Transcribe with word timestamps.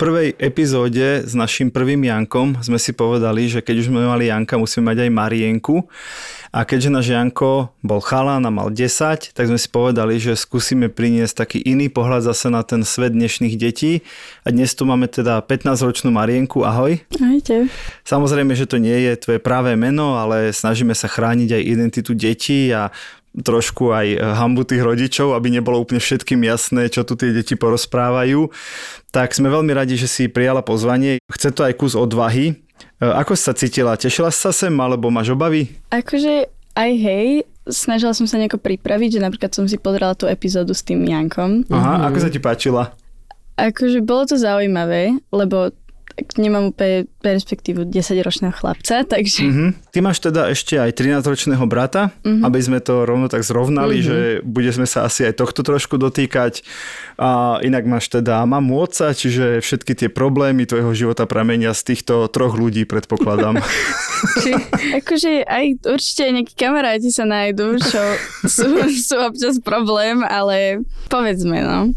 prvej 0.00 0.32
epizóde 0.40 1.28
s 1.28 1.36
našim 1.36 1.68
prvým 1.68 2.00
Jankom 2.08 2.56
sme 2.64 2.80
si 2.80 2.96
povedali, 2.96 3.52
že 3.52 3.60
keď 3.60 3.84
už 3.84 3.92
sme 3.92 4.08
mali 4.08 4.32
Janka, 4.32 4.56
musíme 4.56 4.88
mať 4.88 5.04
aj 5.04 5.10
Marienku. 5.12 5.84
A 6.50 6.64
keďže 6.64 6.88
náš 6.88 7.06
Janko 7.12 7.76
bol 7.84 8.00
chalán 8.00 8.48
a 8.48 8.50
mal 8.50 8.72
10, 8.72 9.36
tak 9.36 9.44
sme 9.44 9.60
si 9.60 9.68
povedali, 9.68 10.16
že 10.16 10.40
skúsime 10.40 10.88
priniesť 10.88 11.44
taký 11.44 11.58
iný 11.62 11.92
pohľad 11.92 12.24
zase 12.26 12.48
na 12.48 12.64
ten 12.64 12.80
svet 12.80 13.12
dnešných 13.12 13.60
detí. 13.60 14.00
A 14.42 14.50
dnes 14.50 14.72
tu 14.72 14.88
máme 14.88 15.04
teda 15.04 15.44
15-ročnú 15.44 16.08
Marienku. 16.08 16.64
Ahoj. 16.64 16.96
Ahojte. 17.20 17.68
Samozrejme, 18.08 18.56
že 18.56 18.64
to 18.64 18.80
nie 18.80 19.04
je 19.04 19.20
tvoje 19.20 19.38
práve 19.38 19.76
meno, 19.76 20.16
ale 20.16 20.50
snažíme 20.50 20.96
sa 20.96 21.12
chrániť 21.12 21.60
aj 21.60 21.62
identitu 21.62 22.16
detí 22.16 22.72
a 22.72 22.88
trošku 23.30 23.94
aj 23.94 24.18
hambu 24.18 24.66
tých 24.66 24.82
rodičov, 24.82 25.38
aby 25.38 25.54
nebolo 25.54 25.78
úplne 25.78 26.02
všetkým 26.02 26.42
jasné, 26.42 26.90
čo 26.90 27.06
tu 27.06 27.14
tie 27.14 27.30
deti 27.30 27.54
porozprávajú. 27.54 28.50
Tak 29.14 29.34
sme 29.34 29.50
veľmi 29.50 29.70
radi, 29.74 29.89
že 29.96 30.10
si 30.10 30.22
prijala 30.26 30.60
pozvanie. 30.60 31.22
Chce 31.30 31.54
to 31.54 31.64
aj 31.64 31.74
kus 31.78 31.94
odvahy. 31.94 32.58
E, 33.00 33.04
ako 33.06 33.34
sa 33.38 33.56
cítila? 33.56 33.96
Tešila 33.96 34.28
sa 34.34 34.50
sem, 34.50 34.74
alebo 34.76 35.08
máš 35.08 35.32
obavy? 35.32 35.72
Akože 35.88 36.50
aj 36.76 36.90
hej, 36.98 37.28
snažila 37.66 38.14
som 38.14 38.26
sa 38.28 38.38
nejako 38.38 38.60
pripraviť, 38.60 39.18
že 39.18 39.24
napríklad 39.24 39.50
som 39.54 39.66
si 39.66 39.76
pozrela 39.76 40.14
tú 40.14 40.30
epizódu 40.30 40.74
s 40.76 40.84
tým 40.84 41.02
Jankom. 41.02 41.66
Aha, 41.70 41.74
mm-hmm. 41.74 42.06
ako 42.10 42.18
sa 42.18 42.28
ti 42.30 42.40
páčila? 42.42 42.82
Akože 43.60 44.00
bolo 44.00 44.24
to 44.24 44.40
zaujímavé, 44.40 45.20
lebo 45.28 45.68
nemám 46.36 46.72
úplne 46.72 47.08
perspektívu 47.20 47.88
10-ročného 47.88 48.54
chlapca, 48.56 49.04
takže... 49.04 49.42
Mm-hmm. 49.44 49.70
Ty 49.92 49.98
máš 50.00 50.18
teda 50.24 50.48
ešte 50.48 50.80
aj 50.80 50.96
13-ročného 50.96 51.64
brata, 51.68 52.14
mm-hmm. 52.22 52.42
aby 52.46 52.60
sme 52.60 52.78
to 52.80 53.04
rovno 53.04 53.28
tak 53.28 53.44
zrovnali, 53.44 54.00
mm-hmm. 54.00 54.08
že 54.08 54.18
budeme 54.46 54.86
sa 54.88 55.08
asi 55.08 55.28
aj 55.28 55.40
tohto 55.40 55.60
trošku 55.60 56.00
dotýkať. 56.00 56.64
A 57.20 57.60
inak 57.60 57.84
máš 57.84 58.08
teda 58.08 58.44
mamu 58.48 58.80
otca, 58.80 59.12
čiže 59.12 59.60
všetky 59.60 59.92
tie 59.92 60.08
problémy 60.08 60.64
tvojho 60.64 60.96
života 60.96 61.28
pramenia 61.28 61.76
z 61.76 61.92
týchto 61.92 62.28
troch 62.32 62.56
ľudí, 62.56 62.88
predpokladám. 62.88 63.60
Či, 64.44 64.52
akože 65.00 65.48
aj 65.48 65.64
určite 65.84 66.22
nejakí 66.28 66.54
kamaráti 66.56 67.08
sa 67.12 67.24
nájdú, 67.24 67.80
čo 67.80 68.02
sú, 68.48 68.84
sú 68.88 69.16
občas 69.20 69.60
problém, 69.60 70.24
ale 70.24 70.84
povedzme, 71.08 71.60
no. 71.60 71.92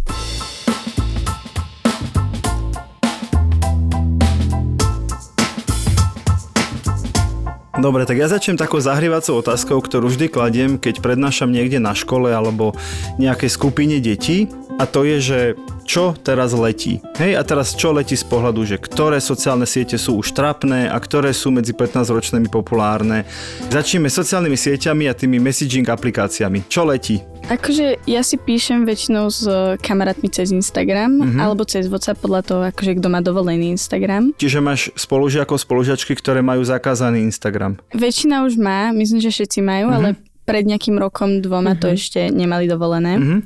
Dobre, 7.74 8.06
tak 8.06 8.22
ja 8.22 8.30
začnem 8.30 8.54
takou 8.54 8.78
zahrievacou 8.78 9.42
otázkou, 9.42 9.82
ktorú 9.82 10.06
vždy 10.14 10.30
kladiem, 10.30 10.78
keď 10.78 11.02
prednášam 11.02 11.50
niekde 11.50 11.82
na 11.82 11.98
škole 11.98 12.30
alebo 12.30 12.78
nejakej 13.18 13.50
skupine 13.50 13.98
detí. 13.98 14.46
A 14.78 14.86
to 14.86 15.02
je, 15.02 15.18
že 15.18 15.40
čo 15.82 16.14
teraz 16.14 16.54
letí. 16.54 17.02
Hej, 17.18 17.34
a 17.34 17.42
teraz 17.42 17.74
čo 17.74 17.90
letí 17.90 18.14
z 18.14 18.26
pohľadu, 18.30 18.62
že 18.66 18.78
ktoré 18.78 19.18
sociálne 19.18 19.66
siete 19.66 19.98
sú 19.98 20.22
už 20.22 20.38
trapné 20.38 20.86
a 20.86 20.98
ktoré 21.02 21.34
sú 21.34 21.50
medzi 21.50 21.74
15-ročnými 21.74 22.50
populárne. 22.50 23.26
Začneme 23.74 24.06
sociálnymi 24.06 24.58
sieťami 24.58 25.10
a 25.10 25.18
tými 25.18 25.42
messaging 25.42 25.86
aplikáciami. 25.90 26.70
Čo 26.70 26.86
letí? 26.90 27.33
Akože 27.52 28.00
ja 28.08 28.24
si 28.24 28.40
píšem 28.40 28.88
väčšinou 28.88 29.28
s 29.28 29.44
kamarátmi 29.84 30.32
cez 30.32 30.56
Instagram 30.56 31.20
mm-hmm. 31.20 31.40
alebo 31.44 31.68
cez 31.68 31.92
WhatsApp 31.92 32.24
podľa 32.24 32.42
toho, 32.48 32.62
akože 32.72 33.04
kto 33.04 33.08
má 33.12 33.20
dovolený 33.20 33.76
Instagram. 33.76 34.32
Čiže 34.40 34.64
máš 34.64 34.96
spolužiakov, 34.96 35.60
spolužiačky, 35.60 36.16
ktoré 36.16 36.40
majú 36.40 36.64
zakázaný 36.64 37.20
Instagram? 37.28 37.84
Väčšina 37.92 38.48
už 38.48 38.56
má, 38.56 38.96
myslím, 38.96 39.20
že 39.20 39.36
všetci 39.36 39.60
majú, 39.60 39.92
mm-hmm. 39.92 40.00
ale 40.00 40.10
pred 40.48 40.64
nejakým 40.64 40.96
rokom, 40.96 41.44
dvoma 41.44 41.76
mm-hmm. 41.76 41.84
to 41.84 41.88
ešte 41.92 42.22
nemali 42.32 42.64
dovolené. 42.64 43.20
Mm-hmm. 43.20 43.40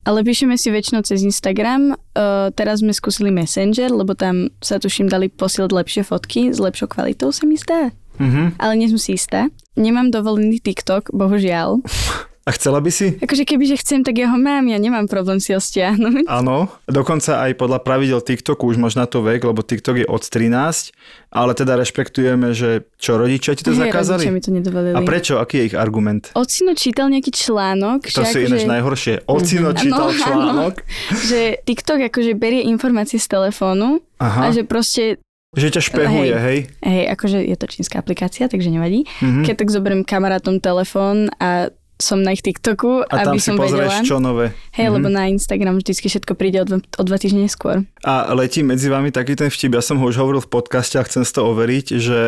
Ale 0.00 0.24
píšeme 0.24 0.56
si 0.56 0.72
väčšinou 0.72 1.04
cez 1.04 1.20
Instagram. 1.20 1.92
Uh, 2.16 2.48
teraz 2.56 2.80
sme 2.80 2.96
skúsili 2.96 3.28
Messenger, 3.28 3.92
lebo 3.92 4.16
tam 4.16 4.48
sa 4.64 4.80
tuším 4.80 5.12
dali 5.12 5.28
posielať 5.28 5.70
lepšie 5.76 6.02
fotky 6.08 6.48
s 6.48 6.56
lepšou 6.56 6.88
kvalitou, 6.88 7.28
sa 7.36 7.44
mi 7.44 7.60
zdá. 7.60 7.92
Mm-hmm. 8.16 8.56
Ale 8.56 8.72
nie 8.80 8.88
som 8.88 8.96
si 8.96 9.20
istá. 9.20 9.52
Nemám 9.76 10.08
dovolený 10.08 10.64
TikTok, 10.64 11.12
bohužiaľ. 11.12 11.84
A 12.50 12.58
chcela 12.58 12.82
by 12.82 12.90
si? 12.90 13.14
Akože 13.22 13.46
keby, 13.46 13.62
že 13.62 13.78
chcem, 13.78 14.02
tak 14.02 14.18
ja 14.18 14.26
ho 14.26 14.34
mám, 14.34 14.66
ja 14.66 14.74
nemám 14.74 15.06
problém 15.06 15.38
si 15.38 15.54
ho 15.54 15.62
stiahnuť. 15.62 16.26
Áno, 16.42 16.66
dokonca 16.90 17.46
aj 17.46 17.54
podľa 17.54 17.78
pravidel 17.78 18.18
TikToku 18.18 18.66
už 18.66 18.74
máš 18.74 18.98
na 18.98 19.06
to 19.06 19.22
vek, 19.22 19.46
lebo 19.46 19.62
TikTok 19.62 20.02
je 20.02 20.06
od 20.10 20.18
13, 20.18 20.90
ale 21.30 21.54
teda 21.54 21.78
rešpektujeme, 21.78 22.50
že 22.50 22.90
čo, 22.98 23.22
rodičia 23.22 23.54
ti 23.54 23.62
to 23.62 23.70
hey, 23.70 23.86
zakázali? 23.86 24.26
mi 24.34 24.42
to 24.42 24.50
nedovolili. 24.50 24.98
A 24.98 25.00
prečo? 25.06 25.38
Aký 25.38 25.62
je 25.62 25.64
ich 25.70 25.76
argument? 25.78 26.34
Ocino 26.34 26.74
čítal 26.74 27.06
nejaký 27.14 27.30
článok. 27.30 28.10
To 28.10 28.26
si 28.26 28.42
ináč 28.42 28.66
že... 28.66 28.70
najhoršie. 28.74 29.14
Ocino 29.30 29.70
mm-hmm. 29.70 29.82
čítal 29.86 30.08
ano, 30.10 30.18
článok. 30.18 30.74
Ano, 30.82 31.20
že 31.30 31.62
TikTok 31.62 32.10
akože 32.10 32.34
berie 32.34 32.66
informácie 32.66 33.22
z 33.22 33.30
telefónu 33.30 34.02
Aha. 34.18 34.50
a 34.50 34.50
že 34.50 34.66
proste 34.66 35.22
že 35.50 35.66
ťa 35.66 35.82
špehuje, 35.82 36.30
hej? 36.30 36.58
Hej, 36.78 36.86
hej 36.86 37.04
akože 37.10 37.42
je 37.42 37.56
to 37.58 37.66
čínska 37.66 37.98
aplikácia, 37.98 38.46
takže 38.46 38.70
nevadí. 38.70 39.02
Mm-hmm. 39.18 39.42
Keď 39.50 39.54
tak 39.58 39.74
zoberiem 39.74 40.06
kamarátom 40.06 40.62
telefón 40.62 41.26
a 41.42 41.74
som 42.00 42.24
na 42.24 42.32
ich 42.34 42.42
TikToku, 42.42 43.06
a 43.06 43.24
aby 43.24 43.38
tam 43.38 43.38
som 43.38 43.54
si 43.60 43.70
vedela. 43.70 44.02
čo 44.02 44.16
nové. 44.18 44.56
Hej, 44.74 44.88
mm-hmm. 44.88 44.94
lebo 44.96 45.08
na 45.12 45.24
Instagram 45.28 45.78
vždycky 45.78 46.08
všetko 46.08 46.32
príde 46.34 46.58
o 46.60 46.66
dva, 46.66 46.78
o 46.80 47.02
dva 47.04 47.16
týždne 47.20 47.46
skôr. 47.46 47.86
A 48.02 48.32
letí 48.34 48.64
medzi 48.64 48.88
vami 48.88 49.12
taký 49.12 49.36
ten 49.36 49.52
vtip, 49.52 49.76
ja 49.76 49.84
som 49.84 50.00
ho 50.00 50.04
už 50.08 50.18
hovoril 50.18 50.40
v 50.40 50.50
podcaste 50.50 50.96
a 50.98 51.06
chcem 51.06 51.22
z 51.22 51.32
to 51.36 51.40
overiť, 51.46 51.86
že 52.00 52.20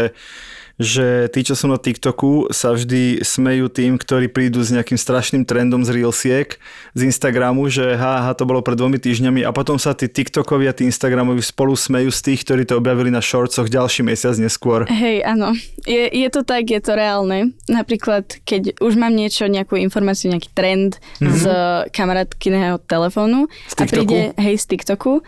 že 0.81 1.29
tí, 1.33 1.45
čo 1.45 1.53
sú 1.53 1.69
na 1.69 1.77
TikToku, 1.77 2.53
sa 2.55 2.73
vždy 2.73 3.21
smejú 3.21 3.69
tým, 3.69 4.01
ktorí 4.01 4.33
prídu 4.33 4.65
s 4.65 4.73
nejakým 4.73 4.97
strašným 4.97 5.45
trendom 5.45 5.85
z 5.85 5.93
Reelsiek, 5.93 6.57
z 6.97 7.01
Instagramu, 7.05 7.69
že 7.69 7.97
ha, 7.97 8.29
ha, 8.29 8.33
to 8.33 8.49
bolo 8.49 8.65
pred 8.65 8.77
dvomi 8.79 8.97
týždňami 8.97 9.45
a 9.45 9.51
potom 9.53 9.77
sa 9.77 9.93
tí 9.93 10.09
TikTokovi 10.09 10.65
a 10.69 10.77
tí 10.77 10.89
Instagramovi 10.89 11.45
spolu 11.45 11.77
smejú 11.77 12.09
z 12.09 12.21
tých, 12.33 12.41
ktorí 12.49 12.63
to 12.65 12.81
objavili 12.81 13.13
na 13.13 13.21
shortsoch 13.21 13.69
ďalší 13.69 14.07
mesiac 14.07 14.37
neskôr. 14.41 14.89
Hej, 14.89 15.25
áno. 15.25 15.53
Je, 15.85 16.09
je 16.09 16.29
to 16.33 16.47
tak, 16.47 16.69
je 16.69 16.81
to 16.81 16.97
reálne. 16.97 17.53
Napríklad, 17.69 18.41
keď 18.45 18.81
už 18.81 18.97
mám 18.97 19.13
niečo, 19.13 19.45
nejakú 19.49 19.77
informáciu, 19.77 20.33
nejaký 20.33 20.51
trend 20.57 20.97
mm-hmm. 21.21 21.37
z 21.37 21.45
kamarátkyného 21.93 22.81
telefónu 22.87 23.51
a 23.77 23.83
príde, 23.85 24.33
hej, 24.39 24.57
z 24.57 24.65
TikToku 24.77 25.21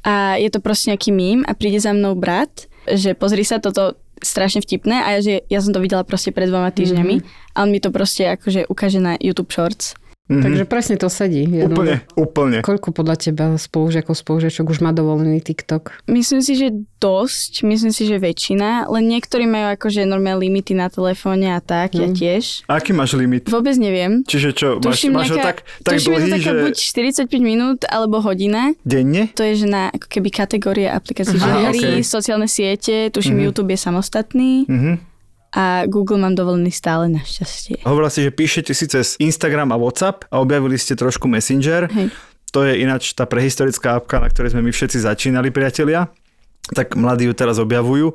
a 0.00 0.40
je 0.40 0.48
to 0.48 0.64
proste 0.64 0.92
nejaký 0.92 1.12
mím 1.12 1.44
a 1.44 1.52
príde 1.52 1.76
za 1.76 1.92
mnou 1.92 2.16
brat, 2.16 2.68
že 2.88 3.12
pozri 3.12 3.44
sa, 3.44 3.60
toto 3.60 4.00
strašne 4.24 4.64
vtipné 4.64 4.96
a 5.04 5.08
ja, 5.16 5.20
že 5.20 5.34
ja 5.48 5.60
som 5.60 5.72
to 5.74 5.80
videla 5.80 6.04
proste 6.04 6.32
pred 6.32 6.48
dvoma 6.48 6.72
týždňami 6.72 7.14
mm-hmm. 7.20 7.52
a 7.56 7.58
on 7.64 7.68
mi 7.68 7.80
to 7.80 7.92
proste 7.92 8.24
akože 8.24 8.68
ukáže 8.68 9.00
na 9.00 9.20
YouTube 9.20 9.52
Shorts 9.52 9.99
Mm-hmm. 10.30 10.44
Takže 10.46 10.64
presne 10.70 10.94
to 10.94 11.10
sedí. 11.10 11.42
Jedno. 11.42 11.74
Úplne, 11.74 12.06
úplne. 12.14 12.58
Koľko 12.62 12.94
podľa 12.94 13.18
teba 13.18 13.50
spolužiakov, 13.58 14.14
spolužiačok 14.14 14.70
už 14.70 14.78
má 14.78 14.94
dovolený 14.94 15.42
TikTok? 15.42 16.06
Myslím 16.06 16.38
si, 16.38 16.54
že 16.54 16.70
dosť, 17.02 17.66
myslím 17.66 17.90
si, 17.90 18.06
že 18.06 18.22
väčšina, 18.22 18.86
len 18.86 19.10
niektorí 19.10 19.50
majú 19.50 19.74
akože 19.74 20.06
normálne 20.06 20.46
limity 20.46 20.78
na 20.78 20.86
telefóne 20.86 21.50
a 21.50 21.58
tak, 21.58 21.92
mm. 21.92 21.98
ja 21.98 22.06
mhm. 22.06 22.14
tiež. 22.14 22.44
Aký 22.70 22.94
máš 22.94 23.18
limit? 23.18 23.50
Vôbec 23.50 23.74
neviem. 23.74 24.22
Čiže 24.22 24.54
čo, 24.54 24.66
máš, 24.78 25.02
tuším 25.02 25.18
máš 25.18 25.34
nejaká, 25.34 25.34
ho 25.34 25.46
tak, 25.50 25.58
tak 25.82 25.94
dlhý, 25.98 26.14
je 26.14 26.20
to 26.22 26.26
taká 26.38 26.50
že... 26.54 26.62
buď 26.62 26.74
45 27.26 27.42
minút 27.42 27.80
alebo 27.90 28.22
hodina. 28.22 28.70
Denne? 28.86 29.34
To 29.34 29.42
je, 29.42 29.58
že 29.58 29.66
na 29.66 29.90
ako 29.90 30.06
keby 30.06 30.28
kategórie 30.30 30.86
aplikácií, 30.86 31.42
že 31.42 31.50
hry, 31.50 31.82
okay. 31.98 32.06
sociálne 32.06 32.46
siete, 32.46 33.10
tuším 33.10 33.34
mm-hmm. 33.34 33.46
YouTube 33.50 33.74
je 33.74 33.78
samostatný. 33.82 34.52
Mm-hmm 34.70 35.09
a 35.50 35.84
Google 35.90 36.22
mám 36.22 36.38
dovolený 36.38 36.70
stále 36.70 37.10
našťastie. 37.10 37.82
Hovorila 37.82 38.10
si, 38.10 38.22
že 38.22 38.30
píšete 38.30 38.72
si 38.74 38.86
cez 38.86 39.18
Instagram 39.18 39.74
a 39.74 39.76
WhatsApp 39.76 40.26
a 40.30 40.38
objavili 40.38 40.78
ste 40.78 40.94
trošku 40.94 41.26
Messenger. 41.26 41.90
Hej. 41.90 42.14
To 42.50 42.66
je 42.66 42.82
ináč 42.82 43.14
tá 43.14 43.26
prehistorická 43.30 43.98
apka, 43.98 44.18
na 44.18 44.26
ktorej 44.26 44.54
sme 44.54 44.62
my 44.62 44.70
všetci 44.74 45.06
začínali, 45.06 45.54
priatelia 45.54 46.10
tak 46.70 46.94
mladí 46.94 47.26
ju 47.26 47.34
teraz 47.34 47.58
objavujú. 47.58 48.14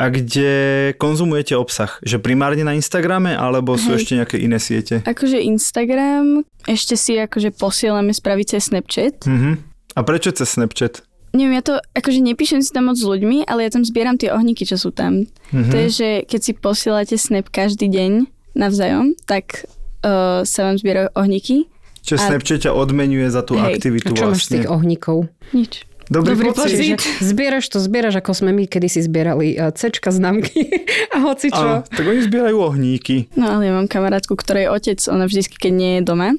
A 0.00 0.08
kde 0.08 0.52
konzumujete 0.96 1.52
obsah? 1.52 2.00
Že 2.00 2.24
primárne 2.24 2.64
na 2.64 2.72
Instagrame, 2.72 3.36
alebo 3.36 3.76
sú 3.76 3.92
Hej. 3.92 3.96
ešte 4.00 4.12
nejaké 4.16 4.36
iné 4.40 4.56
siete? 4.56 5.04
Akože 5.04 5.36
Instagram, 5.36 6.48
ešte 6.64 6.96
si 6.96 7.20
akože 7.20 7.52
posielame 7.52 8.16
spraviť 8.16 8.46
cez 8.56 8.72
Snapchat. 8.72 9.28
Uh-huh. 9.28 9.60
A 9.96 10.00
prečo 10.00 10.32
cez 10.32 10.48
Snapchat? 10.48 11.04
Neviem, 11.32 11.58
ja 11.58 11.62
to, 11.62 11.74
akože 11.94 12.20
nepíšem 12.22 12.60
si 12.62 12.70
tam 12.70 12.90
moc 12.90 12.98
s 12.98 13.06
ľuďmi, 13.06 13.46
ale 13.46 13.66
ja 13.66 13.70
tam 13.70 13.86
zbieram 13.86 14.18
tie 14.18 14.30
ohníky, 14.34 14.66
čo 14.66 14.76
sú 14.78 14.90
tam. 14.90 15.26
Mm-hmm. 15.54 15.70
To 15.70 15.76
je, 15.76 15.88
že 15.90 16.08
keď 16.26 16.40
si 16.40 16.52
posielate 16.54 17.16
snap 17.16 17.46
každý 17.50 17.90
deň 17.90 18.26
navzájom, 18.58 19.14
tak 19.26 19.66
uh, 20.02 20.42
sa 20.42 20.60
vám 20.66 20.76
zbierajú 20.78 21.08
ohníky. 21.14 21.70
Čiže 22.00 22.16
a... 22.16 22.26
Snapchat 22.32 22.60
ťa 22.66 22.72
odmenuje 22.72 23.28
za 23.28 23.44
tú 23.44 23.54
Hej. 23.60 23.76
aktivitu 23.76 24.12
A 24.12 24.16
čo 24.16 24.24
máš 24.32 24.32
z 24.32 24.32
vlastne. 24.32 24.54
tých 24.56 24.68
ohníkov? 24.72 25.16
Nič. 25.52 25.72
Dobrý, 26.10 26.34
Dobrý 26.34 26.50
pocit. 26.50 26.74
pocit. 26.74 27.00
Zbieraš 27.22 27.70
to, 27.70 27.78
zbieraš, 27.78 28.18
ako 28.18 28.34
sme 28.34 28.50
my 28.50 28.66
kedy 28.66 28.90
si 28.90 28.98
zbierali 28.98 29.54
uh, 29.54 29.70
cečka 29.70 30.10
známky 30.10 30.66
a 31.14 31.22
hoci 31.22 31.54
Áno, 31.54 31.86
čo. 31.86 31.94
tak 31.94 32.02
oni 32.02 32.20
zbierajú 32.26 32.58
ohníky. 32.58 33.30
No 33.38 33.46
ale 33.46 33.70
ja 33.70 33.72
mám 33.78 33.86
kamarátku, 33.86 34.34
ktorej 34.34 34.74
otec, 34.74 34.98
ona 35.06 35.30
vždy, 35.30 35.46
keď 35.54 35.70
nie 35.70 35.92
je 35.98 36.02
doma, 36.02 36.34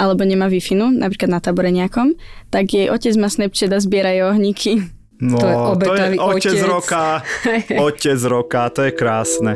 alebo 0.00 0.24
nemá 0.24 0.48
wi 0.48 0.64
napríklad 0.96 1.28
na 1.28 1.40
tábore 1.44 1.68
nejakom, 1.68 2.16
tak 2.48 2.72
jej 2.72 2.88
otec 2.88 3.12
má 3.20 3.28
Snapchat 3.28 3.68
a 3.68 3.78
zbiera 3.84 4.08
jej 4.08 4.24
ohníky. 4.24 4.72
No, 5.20 5.36
To 5.36 5.46
je 5.46 5.56
to 5.84 5.92
je 5.92 6.08
otec 6.16 6.56
otec. 6.56 6.64
roka. 6.64 7.04
Otec 7.84 8.20
roka, 8.24 8.60
to 8.72 8.88
je 8.88 8.92
krásne. 8.96 9.52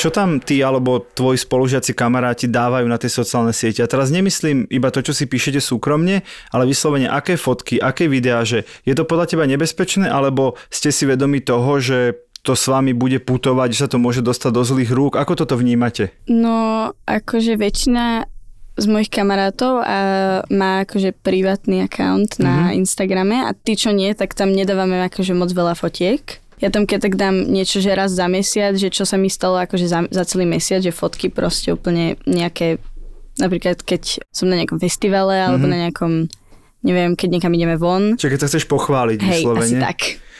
Čo 0.00 0.08
tam 0.14 0.38
ty 0.40 0.62
alebo 0.64 1.02
tvoji 1.12 1.42
spolužiaci 1.42 1.92
kamaráti 1.92 2.46
dávajú 2.48 2.86
na 2.88 2.96
tie 2.96 3.10
sociálne 3.12 3.52
siete? 3.52 3.82
A 3.84 3.90
teraz 3.90 4.08
nemyslím 4.08 4.64
iba 4.70 4.88
to, 4.88 5.02
čo 5.04 5.12
si 5.12 5.28
píšete 5.28 5.60
súkromne, 5.60 6.22
ale 6.54 6.64
vyslovene 6.70 7.10
aké 7.10 7.34
fotky, 7.36 7.76
aké 7.82 8.08
videá, 8.08 8.46
že 8.48 8.64
je 8.88 8.94
to 8.96 9.04
podľa 9.04 9.28
teba 9.28 9.44
nebezpečné, 9.44 10.08
alebo 10.08 10.56
ste 10.72 10.88
si 10.94 11.04
vedomi 11.04 11.42
toho, 11.44 11.82
že 11.82 12.14
to 12.46 12.54
s 12.54 12.70
vami 12.70 12.94
bude 12.94 13.18
putovať, 13.20 13.68
že 13.74 13.80
sa 13.84 13.88
to 13.90 13.98
môže 13.98 14.22
dostať 14.22 14.50
do 14.54 14.62
zlých 14.62 14.94
rúk. 14.94 15.18
Ako 15.18 15.34
toto 15.34 15.58
vnímate? 15.58 16.14
No, 16.30 16.94
akože 17.04 17.58
väčšina 17.58 18.24
z 18.78 18.86
mojich 18.86 19.10
kamarátov 19.10 19.82
a 19.82 19.98
má 20.48 20.86
akože 20.86 21.10
privátny 21.18 21.82
account 21.82 22.38
na 22.38 22.70
Instagrame 22.70 23.42
a 23.42 23.50
tí, 23.52 23.74
čo 23.74 23.90
nie, 23.90 24.14
tak 24.14 24.38
tam 24.38 24.54
nedávame 24.54 25.02
akože 25.10 25.34
moc 25.34 25.50
veľa 25.50 25.74
fotiek. 25.74 26.22
Ja 26.58 26.70
tam 26.74 26.86
keď 26.86 27.10
tak 27.10 27.14
dám 27.14 27.46
niečo, 27.46 27.78
že 27.78 27.94
raz 27.94 28.14
za 28.14 28.26
mesiac, 28.26 28.74
že 28.74 28.90
čo 28.90 29.06
sa 29.06 29.14
mi 29.14 29.30
stalo 29.30 29.58
akože 29.62 29.86
za, 29.86 30.00
za 30.10 30.22
celý 30.26 30.46
mesiac, 30.46 30.82
že 30.82 30.94
fotky 30.94 31.30
proste 31.30 31.74
úplne 31.74 32.18
nejaké, 32.26 32.82
napríklad 33.38 33.82
keď 33.82 34.22
som 34.34 34.50
na 34.50 34.58
nejakom 34.58 34.82
festivale 34.82 35.38
alebo 35.38 35.70
na 35.70 35.86
nejakom, 35.86 36.26
neviem, 36.82 37.14
keď 37.14 37.28
niekam 37.38 37.54
ideme 37.54 37.78
von. 37.78 38.18
Čiže 38.18 38.32
keď 38.34 38.40
sa 38.42 38.48
chceš 38.50 38.66
pochváliť 38.66 39.18
Hej, 39.22 39.42
vyslovene. 39.42 39.62
asi 39.62 39.74
tak. 39.78 39.98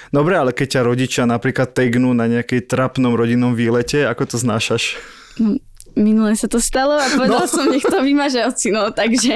Dobre, 0.09 0.41
ale 0.41 0.51
keď 0.57 0.81
ťa 0.81 0.89
rodičia 0.89 1.25
napríklad 1.29 1.71
tagnú 1.71 2.11
na 2.17 2.27
nejakej 2.27 2.67
trapnom 2.67 3.15
rodinnom 3.15 3.53
výlete, 3.55 4.09
ako 4.09 4.35
to 4.35 4.37
znášaš? 4.41 4.97
Minule 5.99 6.39
sa 6.39 6.47
to 6.47 6.63
stalo 6.63 6.95
a 6.95 7.07
povedala 7.11 7.45
no. 7.45 7.51
som, 7.51 7.67
nech 7.67 7.83
to 7.83 7.99
vymaže 7.99 8.47
ocino, 8.47 8.95
takže... 8.95 9.35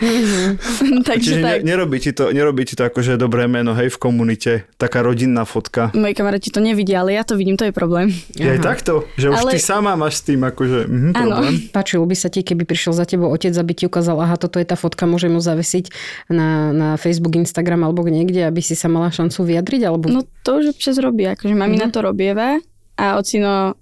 takže 1.08 1.36
Čiže 1.36 1.44
tak. 1.44 1.60
ne, 1.60 1.76
nerobí, 1.76 2.00
ti 2.00 2.10
to, 2.16 2.32
nerobí 2.32 2.64
ti 2.64 2.74
to 2.74 2.88
akože 2.88 3.20
dobré 3.20 3.44
meno, 3.44 3.76
hej, 3.76 3.92
v 3.92 3.98
komunite, 4.00 4.52
taká 4.80 5.04
rodinná 5.04 5.44
fotka. 5.44 5.92
Moji 5.92 6.16
kamaráti 6.16 6.48
to 6.48 6.58
nevidia, 6.58 7.04
ale 7.04 7.14
ja 7.14 7.22
to 7.22 7.36
vidím, 7.36 7.60
to 7.60 7.68
je 7.68 7.74
problém. 7.74 8.08
Je 8.32 8.48
aj 8.48 8.64
takto, 8.64 9.04
že 9.20 9.28
už 9.28 9.44
Ale- 9.44 9.52
ty 9.54 9.58
sama 9.60 9.94
máš 10.00 10.24
s 10.24 10.32
tým 10.32 10.40
akože 10.40 10.88
mhm, 10.88 11.10
Áno. 11.14 11.36
problém. 11.36 11.54
Páčilo 11.68 12.04
by 12.08 12.16
sa 12.16 12.32
ti, 12.32 12.40
keby 12.40 12.64
prišiel 12.64 12.96
za 12.96 13.04
tebou 13.04 13.28
otec, 13.28 13.52
aby 13.52 13.72
ti 13.76 13.84
ukázal, 13.84 14.16
aha, 14.24 14.40
toto 14.40 14.56
je 14.56 14.66
tá 14.66 14.74
fotka, 14.74 15.04
môžem 15.04 15.36
ju 15.36 15.42
zavesiť 15.44 15.92
na, 16.32 16.72
na 16.72 16.88
Facebook, 16.96 17.36
Instagram 17.36 17.84
alebo 17.84 18.02
niekde, 18.08 18.48
aby 18.48 18.64
si 18.64 18.72
sa 18.72 18.88
mala 18.88 19.12
šancu 19.12 19.46
vyjadriť? 19.46 19.82
Alebo 19.84 20.08
No 20.08 20.24
to 20.42 20.64
už 20.64 20.74
občas 20.74 20.96
robí, 20.96 21.28
akože 21.28 21.52
mamina 21.52 21.92
to 21.92 22.00
robieva 22.00 22.56
a 22.96 23.16
ocino 23.20 23.76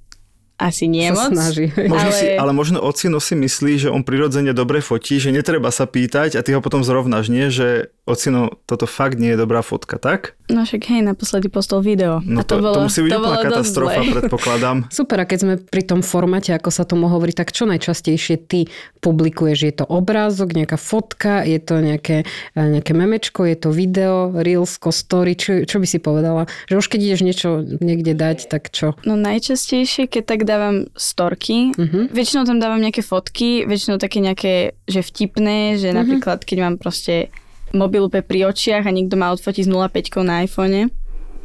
asi 0.59 0.91
nie 0.91 1.07
sa 1.15 1.31
moc. 1.31 1.39
snaží? 1.39 1.71
Možno 1.71 2.11
Ale- 2.11 2.19
si, 2.19 2.27
ale 2.35 2.51
možno 2.51 2.79
ocino 2.83 3.23
si 3.23 3.39
myslí, 3.39 3.87
že 3.87 3.89
on 3.89 4.03
prirodzene 4.03 4.51
dobre 4.51 4.83
fotí, 4.83 5.23
že 5.23 5.31
netreba 5.31 5.71
sa 5.71 5.87
pýtať 5.87 6.35
a 6.35 6.43
ty 6.43 6.51
ho 6.53 6.61
potom 6.61 6.83
zrovnáš, 6.83 7.31
nie? 7.31 7.47
Že 7.47 7.95
ocino, 8.05 8.59
toto 8.67 8.91
fakt 8.91 9.23
nie 9.23 9.33
je 9.33 9.39
dobrá 9.39 9.63
fotka, 9.63 10.01
tak? 10.01 10.35
No 10.49 10.65
však 10.65 10.81
hej, 10.89 11.05
naposledy 11.05 11.53
postol 11.53 11.85
video. 11.85 12.25
No 12.25 12.41
a 12.41 12.45
to, 12.45 12.59
bolo, 12.59 12.75
to 12.75 12.89
musí 12.89 13.05
byť 13.05 13.13
to 13.13 13.19
úplná 13.21 13.37
katastrofa, 13.45 14.01
predpokladám. 14.01 14.77
Super, 14.99 15.23
a 15.23 15.29
keď 15.29 15.39
sme 15.45 15.55
pri 15.61 15.83
tom 15.85 16.01
formáte, 16.01 16.51
ako 16.51 16.73
sa 16.73 16.89
tomu 16.89 17.07
hovorí, 17.07 17.37
tak 17.37 17.53
čo 17.53 17.69
najčastejšie 17.69 18.37
ty 18.49 18.67
publikuješ? 18.99 19.59
Je 19.63 19.75
to 19.77 19.85
obrázok, 19.85 20.57
nejaká 20.57 20.81
fotka, 20.81 21.45
je 21.45 21.61
to 21.61 21.85
nejaké, 21.85 22.25
eh, 22.25 22.69
nejaké 22.81 22.97
memečko, 22.97 23.45
je 23.45 23.57
to 23.61 23.69
video, 23.71 24.33
reelsko, 24.33 24.89
story, 24.89 25.37
čo, 25.37 25.69
čo 25.69 25.77
by 25.79 25.87
si 25.87 26.01
povedala? 26.01 26.49
Že 26.67 26.75
už 26.81 26.87
keď 26.89 27.01
ideš 27.05 27.23
niečo 27.23 27.49
niekde 27.85 28.17
dať, 28.17 28.49
tak 28.49 28.73
čo? 28.73 28.97
No 29.05 29.21
najčastejšie, 29.21 30.09
keď 30.09 30.23
tak 30.25 30.41
dávam 30.49 30.77
storky, 30.95 31.77
Mhm. 31.77 32.09
väčšinou 32.11 32.43
tam 32.43 32.57
dávam 32.57 32.81
nejaké 32.81 33.05
fotky, 33.05 33.63
väčšinou 33.63 33.97
také 33.97 34.19
nejaké, 34.19 34.53
že 34.85 35.05
vtipné, 35.05 35.77
že 35.77 35.93
napríklad 35.93 36.41
keď 36.41 36.59
mám 36.59 36.75
proste 36.75 37.29
mobil 37.71 38.01
úplne 38.01 38.25
pri 38.25 38.49
očiach 38.49 38.83
a 38.83 38.91
niekto 38.91 39.15
ma 39.15 39.29
odfotí 39.29 39.61
s 39.61 39.69
0,5 39.69 40.25
na 40.25 40.41
iPhone. 40.41 40.89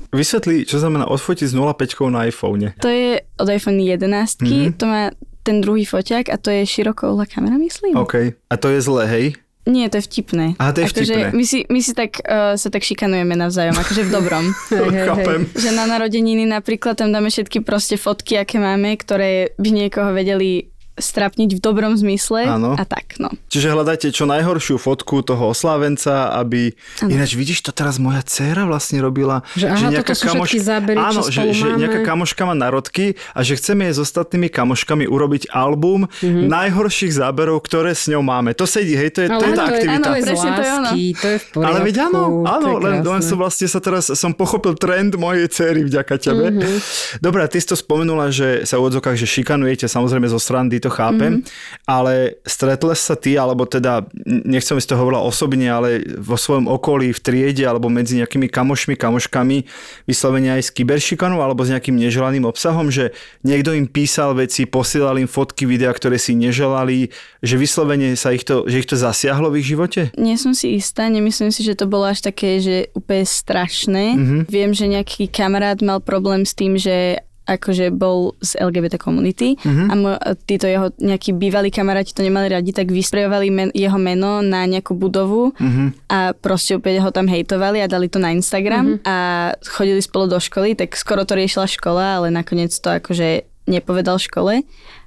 Vysvetli, 0.09 0.63
čo 0.63 0.77
znamená 0.77 1.03
odfotiť 1.05 1.49
s 1.49 1.53
0,5 1.53 2.07
na 2.07 2.23
iPhone. 2.23 2.71
To 2.79 2.87
je 2.87 3.19
od 3.35 3.47
iPhone 3.49 3.81
11, 3.81 4.39
Mhm. 4.39 4.77
to 4.77 4.85
má 4.85 5.11
ten 5.43 5.59
druhý 5.59 5.83
foťák 5.83 6.31
a 6.31 6.37
to 6.37 6.47
je 6.49 6.63
širokouhla 6.63 7.25
kamera, 7.25 7.59
myslím. 7.59 7.99
OK. 7.99 8.15
A 8.47 8.55
to 8.55 8.71
je 8.71 8.79
zlé, 8.79 9.03
hej? 9.05 9.25
Nie, 9.63 9.87
to 9.87 9.95
je 9.95 10.03
vtipné. 10.03 10.59
Aha, 10.59 10.75
to 10.75 10.83
je 10.83 10.91
akože 10.91 11.15
vtipné. 11.15 11.27
My 11.31 11.43
si, 11.47 11.63
my 11.71 11.79
si 11.79 11.95
tak, 11.95 12.19
uh, 12.19 12.59
sa 12.59 12.67
tak 12.67 12.83
šikanujeme 12.83 13.31
navzájom, 13.31 13.79
akože 13.79 14.03
v 14.03 14.11
dobrom. 14.11 14.45
Chápem. 15.07 15.47
že 15.55 15.71
na 15.71 15.87
narodeniny 15.87 16.43
napríklad 16.43 16.99
tam 16.99 17.15
dáme 17.15 17.31
všetky 17.31 17.63
proste 17.63 17.95
fotky, 17.95 18.43
aké 18.43 18.59
máme, 18.59 18.91
ktoré 18.99 19.55
by 19.55 19.69
niekoho 19.71 20.11
vedeli 20.11 20.72
strapniť 20.95 21.57
v 21.57 21.59
dobrom 21.59 21.93
zmysle 21.93 22.45
Áno. 22.45 22.73
a 22.73 22.83
tak, 22.83 23.17
no. 23.17 23.33
Čiže 23.47 23.67
hľadáte 23.69 24.07
čo 24.09 24.23
najhoršiu 24.23 24.77
fotku 24.77 25.19
toho 25.19 25.49
oslávenca, 25.49 26.29
aby... 26.33 26.77
Áno. 26.99 27.09
Ináč 27.09 27.33
vidíš, 27.33 27.61
to 27.61 27.71
teraz 27.71 27.97
moja 27.97 28.21
dcéra 28.21 28.63
vlastne 28.63 28.99
robila. 28.99 29.41
Že 29.53 29.67
aha, 29.67 29.87
toto 29.95 30.13
sú 30.13 30.25
všetky 30.29 30.59
zábery, 30.59 30.97
čo 30.97 31.07
Áno, 31.07 31.21
že, 31.23 31.31
spolu 31.33 31.51
že 31.51 31.65
máme. 31.65 31.79
nejaká 31.79 31.99
kamoška 32.03 32.41
má 32.43 32.53
narodky 32.53 33.05
a 33.31 33.41
že 33.41 33.53
chceme 33.55 33.85
jej 33.85 33.93
s 33.93 34.01
ostatnými 34.01 34.47
kamoškami 34.47 35.05
urobiť 35.05 35.49
album 35.49 36.05
Mhm. 36.21 36.45
najhorších 36.47 37.09
záberov, 37.11 37.61
ktoré 37.61 37.91
s 37.91 38.05
ňou 38.05 38.21
máme. 38.21 38.53
To 38.53 38.63
sedí, 38.63 38.93
hej, 38.93 39.09
to 39.09 39.19
je, 39.21 39.27
to 39.27 39.41
je 39.41 39.51
tá 39.51 39.65
to 39.65 39.71
aktivita. 39.71 40.03
to 40.03 40.11
je 40.11 40.21
z 40.21 40.27
Presne 40.27 40.49
to 40.51 40.61
je 40.61 40.71
ono. 40.71 40.89
to 40.91 41.27
je 41.27 41.37
v 41.37 41.45
poriadku. 41.47 41.59
Ale 41.63 41.77
veď 41.81 41.95
áno, 42.03 42.21
áno, 42.43 42.69
len, 42.77 42.95
len 42.99 43.21
som 43.21 43.37
vlastne 43.37 43.65
sa 43.65 43.79
teraz, 43.79 44.09
som 44.09 44.31
pochopil 44.31 44.73
trend 44.75 45.15
mojej 45.15 45.47
cery 45.47 45.81
vďaka 45.81 46.13
tebe. 46.19 46.45
Mhm. 46.45 46.55
Mm-hmm. 46.55 46.77
Dobre, 47.19 47.39
a 47.41 47.47
ty 47.47 47.57
si 47.57 47.65
to 47.65 47.75
spomenula, 47.75 48.29
že 48.29 48.63
sa 48.63 48.77
v 48.77 48.87
odzokách, 48.87 49.15
že 49.15 49.25
šikanujete, 49.25 49.85
samozrejme 49.85 50.27
zo 50.27 50.37
srandy, 50.37 50.77
to 50.83 50.91
chápem, 50.91 51.39
mm-hmm. 51.39 51.87
ale 51.87 52.35
stretla 52.43 52.91
sa 52.91 53.15
ty, 53.15 53.39
alebo 53.39 53.63
teda, 53.63 54.03
nechcem 54.27 54.75
si 54.75 54.87
to 54.91 54.99
hovorila 54.99 55.23
osobne, 55.23 55.71
ale 55.71 56.03
vo 56.19 56.35
svojom 56.35 56.67
okolí, 56.67 57.15
v 57.15 57.23
triede, 57.23 57.63
alebo 57.63 57.87
medzi 57.87 58.19
nejakými 58.19 58.51
kamošmi, 58.51 58.99
kamoškami, 58.99 59.63
vyslovene 60.03 60.59
aj 60.59 60.67
s 60.67 60.69
kyberšikanou, 60.75 61.39
alebo 61.39 61.63
s 61.63 61.71
nejakým 61.71 61.95
neželaným 61.95 62.43
obsahom, 62.43 62.91
že 62.91 63.15
niekto 63.47 63.71
im 63.71 63.87
písal 63.87 64.35
veci, 64.35 64.67
posielal 64.67 65.15
im 65.23 65.29
fotky, 65.31 65.63
videá, 65.63 65.95
ktoré 65.95 66.19
si 66.19 66.35
neželali, 66.35 67.15
že 67.39 67.55
vyslovene 67.55 68.19
sa 68.19 68.35
ich 68.35 68.43
to, 68.43 68.67
že 68.67 68.83
ich 68.83 68.89
to 68.89 68.99
zasiahlo 68.99 69.47
v 69.47 69.63
ich 69.63 69.71
živote? 69.71 70.11
Nie 70.19 70.35
som 70.35 70.51
si 70.51 70.75
istá, 70.75 71.07
nemyslím 71.07 71.55
si, 71.55 71.63
že 71.63 71.79
to 71.79 71.87
bolo 71.87 72.11
až 72.11 72.19
také, 72.27 72.59
že 72.59 72.91
úplne 72.91 73.23
strašné. 73.23 74.05
Mhm. 74.13 74.33
Mm-hmm. 74.33 74.41
Viem, 74.49 74.71
že 74.73 74.85
nejaký 74.89 75.23
kamarát 75.29 75.79
mal 75.85 76.01
problém 76.01 76.47
s 76.47 76.57
tým, 76.57 76.79
že 76.79 77.21
akože 77.45 77.89
bol 77.89 78.35
z 78.39 78.55
LGBT 78.57 78.95
komunity 78.95 79.55
Mhm. 79.55 79.61
mm-hmm. 79.61 79.87
a 79.87 79.93
mo- 79.93 80.19
títo 80.41 80.63
jeho 80.63 80.91
nejakí 80.97 81.31
bývalí 81.31 81.69
kamaráti 81.69 82.11
to 82.11 82.21
nemali 82.21 82.47
radi, 82.47 82.71
tak 82.71 82.87
vysprejovali 82.87 83.47
men- 83.47 83.73
jeho 83.73 83.97
meno 83.97 84.39
na 84.39 84.63
nejakú 84.63 84.93
budovu 84.93 85.51
Mhm. 85.51 85.59
mm-hmm. 85.59 85.87
a 86.07 86.19
proste 86.33 86.73
úplne 86.73 86.99
ho 86.99 87.09
tam 87.09 87.25
hejtovali 87.25 87.79
a 87.79 87.87
dali 87.87 88.07
to 88.07 88.17
na 88.17 88.31
Instagram 88.31 88.97
mm-hmm. 88.97 89.05
a 89.05 89.15
chodili 89.61 89.99
spolu 89.99 90.27
do 90.27 90.37
školy, 90.37 90.73
tak 90.73 90.93
skoro 90.93 91.21
to 91.21 91.33
riešila 91.33 91.65
škola, 91.65 92.17
ale 92.17 92.27
nakoniec 92.29 92.71
to 92.71 92.89
akože 92.89 93.43
nepovedal 93.65 94.15
škole. 94.17 94.63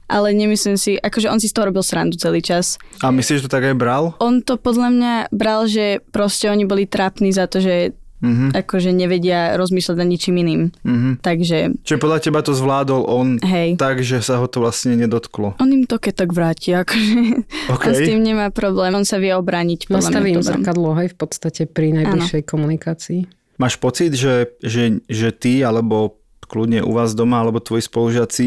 Ale 0.07 0.31
nemyslím 0.31 0.77
si, 0.77 0.95
akože 0.95 1.27
on 1.27 1.37
si 1.37 1.51
z 1.51 1.53
toho 1.53 1.67
robil 1.67 1.83
srandu 1.83 2.15
celý 2.15 2.39
čas. 2.39 2.79
A 3.03 3.11
myslíš, 3.11 3.43
že 3.43 3.45
to 3.45 3.53
tak 3.53 3.65
aj 3.65 3.75
bral? 3.75 4.15
On 4.19 4.39
to 4.39 4.55
podľa 4.55 4.89
mňa 4.89 5.13
bral, 5.29 5.67
že 5.67 5.99
proste 6.09 6.47
oni 6.47 6.63
boli 6.63 6.87
trápni 6.87 7.29
za 7.29 7.45
to, 7.45 7.59
že 7.59 7.91
Mhm. 8.21 8.57
akože 8.57 8.91
nevedia 8.97 9.61
rozmýšľať 9.61 9.97
nad 10.01 10.09
ničím 10.09 10.41
iným. 10.41 10.63
Mhm. 10.85 11.11
Takže 11.21 11.59
Čiže 11.85 12.01
podľa 12.01 12.19
teba 12.25 12.41
to 12.41 12.57
zvládol 12.57 13.05
on 13.05 13.37
Hej. 13.45 13.77
tak, 13.77 14.01
že 14.01 14.25
sa 14.25 14.41
ho 14.41 14.47
to 14.49 14.65
vlastne 14.65 14.97
nedotklo. 14.97 15.55
on 15.61 15.69
im 15.69 15.85
to 15.85 16.01
keď 16.01 16.25
tak 16.25 16.31
vráti, 16.33 16.73
akože 16.73 17.45
OK. 17.77 17.85
on 17.85 17.93
s 17.93 18.01
tým 18.01 18.21
nemá 18.25 18.49
problém, 18.49 18.97
on 18.97 19.05
sa 19.05 19.21
vie 19.21 19.37
obrániť. 19.37 19.93
Nastaví 19.93 20.33
im 20.33 20.41
zrkadlo, 20.41 20.97
hej, 20.97 21.13
v 21.13 21.17
podstate 21.17 21.69
pri 21.69 21.93
najbližšej 21.93 22.43
komunikácii. 22.49 23.21
Máš 23.57 23.81
pocit, 23.81 24.13
že, 24.13 24.53
že, 24.61 25.01
že 25.09 25.33
ty, 25.33 25.65
alebo 25.65 26.21
kľudne 26.45 26.85
u 26.85 26.93
vás 26.93 27.17
doma, 27.17 27.41
alebo 27.41 27.61
tvoji 27.61 27.89
spolužiaci, 27.89 28.47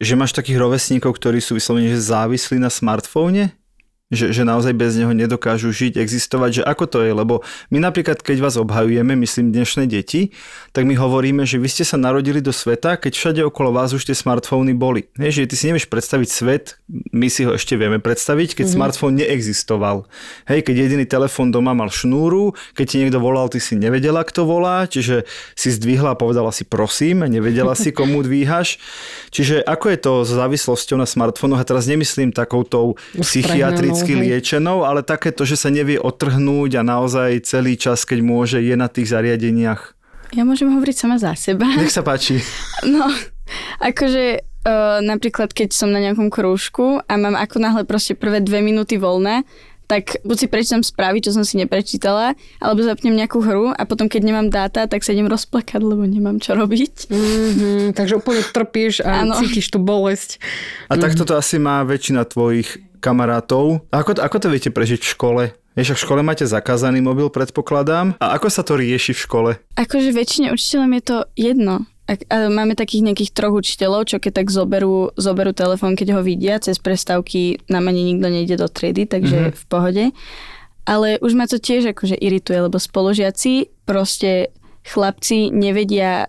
že 0.00 0.14
máš 0.16 0.32
takých 0.32 0.60
rovesníkov, 0.60 1.12
ktorí 1.16 1.44
sú 1.44 1.56
vyslovene 1.56 1.92
že 1.92 2.00
závislí 2.00 2.56
na 2.56 2.72
smartfóne? 2.72 3.52
Že, 4.10 4.34
že 4.34 4.42
naozaj 4.42 4.74
bez 4.74 4.98
neho 4.98 5.14
nedokážu 5.14 5.70
žiť, 5.70 5.96
existovať, 5.96 6.50
že 6.60 6.62
ako 6.66 6.84
to 6.90 6.98
je, 7.06 7.14
lebo 7.14 7.46
my 7.70 7.78
napríklad, 7.78 8.18
keď 8.18 8.42
vás 8.42 8.58
obhajujeme, 8.58 9.14
myslím 9.14 9.54
dnešné 9.54 9.86
deti, 9.86 10.34
tak 10.74 10.82
my 10.84 10.98
hovoríme, 10.98 11.46
že 11.46 11.62
vy 11.62 11.70
ste 11.70 11.86
sa 11.86 11.94
narodili 11.94 12.42
do 12.42 12.50
sveta, 12.50 12.98
keď 12.98 13.12
všade 13.14 13.40
okolo 13.46 13.70
vás 13.70 13.94
už 13.94 14.10
tie 14.10 14.18
smartfóny 14.18 14.74
boli. 14.74 15.06
Nie, 15.14 15.30
že 15.30 15.46
ty 15.46 15.54
si 15.54 15.70
nevieš 15.70 15.86
predstaviť 15.86 16.28
svet, 16.28 16.82
my 17.14 17.30
si 17.30 17.46
ho 17.46 17.54
ešte 17.54 17.78
vieme 17.78 18.02
predstaviť, 18.02 18.58
keď 18.58 18.64
mm-hmm. 18.66 18.82
smartfón 18.82 19.12
neexistoval. 19.14 20.10
Hej, 20.50 20.66
keď 20.66 20.74
jediný 20.90 21.06
telefón 21.06 21.54
doma 21.54 21.70
mal 21.70 21.94
šnúru, 21.94 22.58
keď 22.74 22.86
ti 22.90 22.96
niekto 22.98 23.22
volal, 23.22 23.46
ty 23.46 23.62
si 23.62 23.78
nevedela, 23.78 24.26
kto 24.26 24.42
volá, 24.42 24.90
čiže 24.90 25.22
si 25.54 25.70
zdvihla 25.70 26.12
a 26.14 26.18
povedala 26.18 26.50
si 26.50 26.66
prosím, 26.66 27.22
nevedela 27.30 27.78
si, 27.78 27.94
komu 27.94 28.26
dvíhaš. 28.26 28.82
Čiže 29.30 29.62
ako 29.62 29.86
je 29.86 29.98
to 30.02 30.12
s 30.26 30.30
závislosťou 30.34 30.98
na 30.98 31.06
smartfónoch, 31.06 31.62
a 31.62 31.68
teraz 31.68 31.86
nemyslím 31.86 32.34
takoutou 32.34 32.98
psychiatricky 34.00 34.32
liečenou, 34.32 34.84
ale 34.88 35.00
takéto, 35.04 35.44
že 35.44 35.56
sa 35.56 35.68
nevie 35.68 36.00
otrhnúť 36.00 36.80
a 36.80 36.82
naozaj 36.82 37.44
celý 37.44 37.76
čas, 37.76 38.08
keď 38.08 38.18
môže, 38.24 38.58
je 38.60 38.74
na 38.76 38.88
tých 38.88 39.12
zariadeniach. 39.12 39.94
Ja 40.30 40.46
môžem 40.46 40.70
hovoriť 40.70 40.96
sama 40.96 41.18
za 41.18 41.34
seba. 41.34 41.66
Nech 41.74 41.92
sa 41.92 42.06
páči. 42.06 42.40
No, 42.86 43.12
akože 43.76 44.40
uh, 44.40 45.04
napríklad 45.04 45.52
keď 45.52 45.76
som 45.76 45.92
na 45.92 46.00
nejakom 46.00 46.32
krúžku 46.32 47.04
a 47.04 47.12
mám 47.20 47.36
ako 47.36 47.60
náhle 47.60 47.82
proste 47.84 48.16
prvé 48.16 48.40
dve 48.40 48.64
minúty 48.64 48.96
voľné, 48.96 49.44
tak 49.90 50.22
buď 50.22 50.36
si 50.38 50.46
prečítam 50.46 50.86
správy, 50.86 51.18
čo 51.18 51.34
som 51.34 51.42
si 51.42 51.58
neprečítala, 51.58 52.38
alebo 52.62 52.86
zapnem 52.86 53.18
nejakú 53.18 53.42
hru 53.42 53.74
a 53.74 53.82
potom, 53.82 54.06
keď 54.06 54.22
nemám 54.22 54.46
dáta, 54.46 54.86
tak 54.86 55.02
sa 55.02 55.10
idem 55.10 55.26
rozplakať, 55.26 55.82
lebo 55.82 56.06
nemám 56.06 56.38
čo 56.38 56.54
robiť. 56.54 57.10
Mm-hmm, 57.10 57.98
takže 57.98 58.22
úplne 58.22 58.46
trpíš 58.46 59.02
a 59.02 59.26
ano. 59.26 59.34
cítiš 59.42 59.74
tú 59.74 59.82
bolesť. 59.82 60.38
A 60.86 60.94
mm-hmm. 60.94 61.02
takto 61.02 61.26
to 61.26 61.34
asi 61.34 61.58
má 61.58 61.82
väčšina 61.82 62.22
tvojich 62.30 62.78
kamarátov. 63.02 63.82
Ako, 63.90 64.14
ako 64.14 64.36
to 64.38 64.46
viete 64.46 64.70
prežiť 64.70 65.02
v 65.02 65.10
škole? 65.10 65.42
Vieš, 65.74 65.98
v 65.98 66.02
škole 66.02 66.20
máte 66.22 66.46
zakázaný 66.46 67.02
mobil, 67.02 67.30
predpokladám. 67.30 68.18
A 68.22 68.38
ako 68.38 68.46
sa 68.50 68.62
to 68.62 68.78
rieši 68.78 69.14
v 69.14 69.22
škole? 69.22 69.50
Akože 69.74 70.14
väčšine 70.14 70.54
učiteľom 70.54 70.90
je 70.98 71.02
to 71.02 71.18
jedno. 71.34 71.86
A 72.10 72.50
máme 72.50 72.74
takých 72.74 73.06
nejakých 73.06 73.30
troch 73.30 73.54
učiteľov, 73.54 74.10
čo 74.10 74.18
keď 74.18 74.42
tak 74.42 74.48
zoberú, 74.50 75.14
zoberú 75.14 75.54
telefón, 75.54 75.94
keď 75.94 76.18
ho 76.18 76.20
vidia, 76.26 76.58
cez 76.58 76.82
prestávky 76.82 77.62
nám 77.70 77.86
ani 77.86 78.02
nikto 78.02 78.26
nejde 78.26 78.56
do 78.58 78.66
triedy, 78.66 79.06
takže 79.06 79.38
mm-hmm. 79.38 79.58
v 79.58 79.64
pohode. 79.70 80.04
Ale 80.90 81.22
už 81.22 81.38
ma 81.38 81.46
to 81.46 81.62
tiež 81.62 81.94
akože 81.94 82.18
irituje, 82.18 82.58
lebo 82.66 82.82
spolužiaci 82.82 83.70
proste 83.86 84.50
chlapci 84.82 85.54
nevedia 85.54 86.26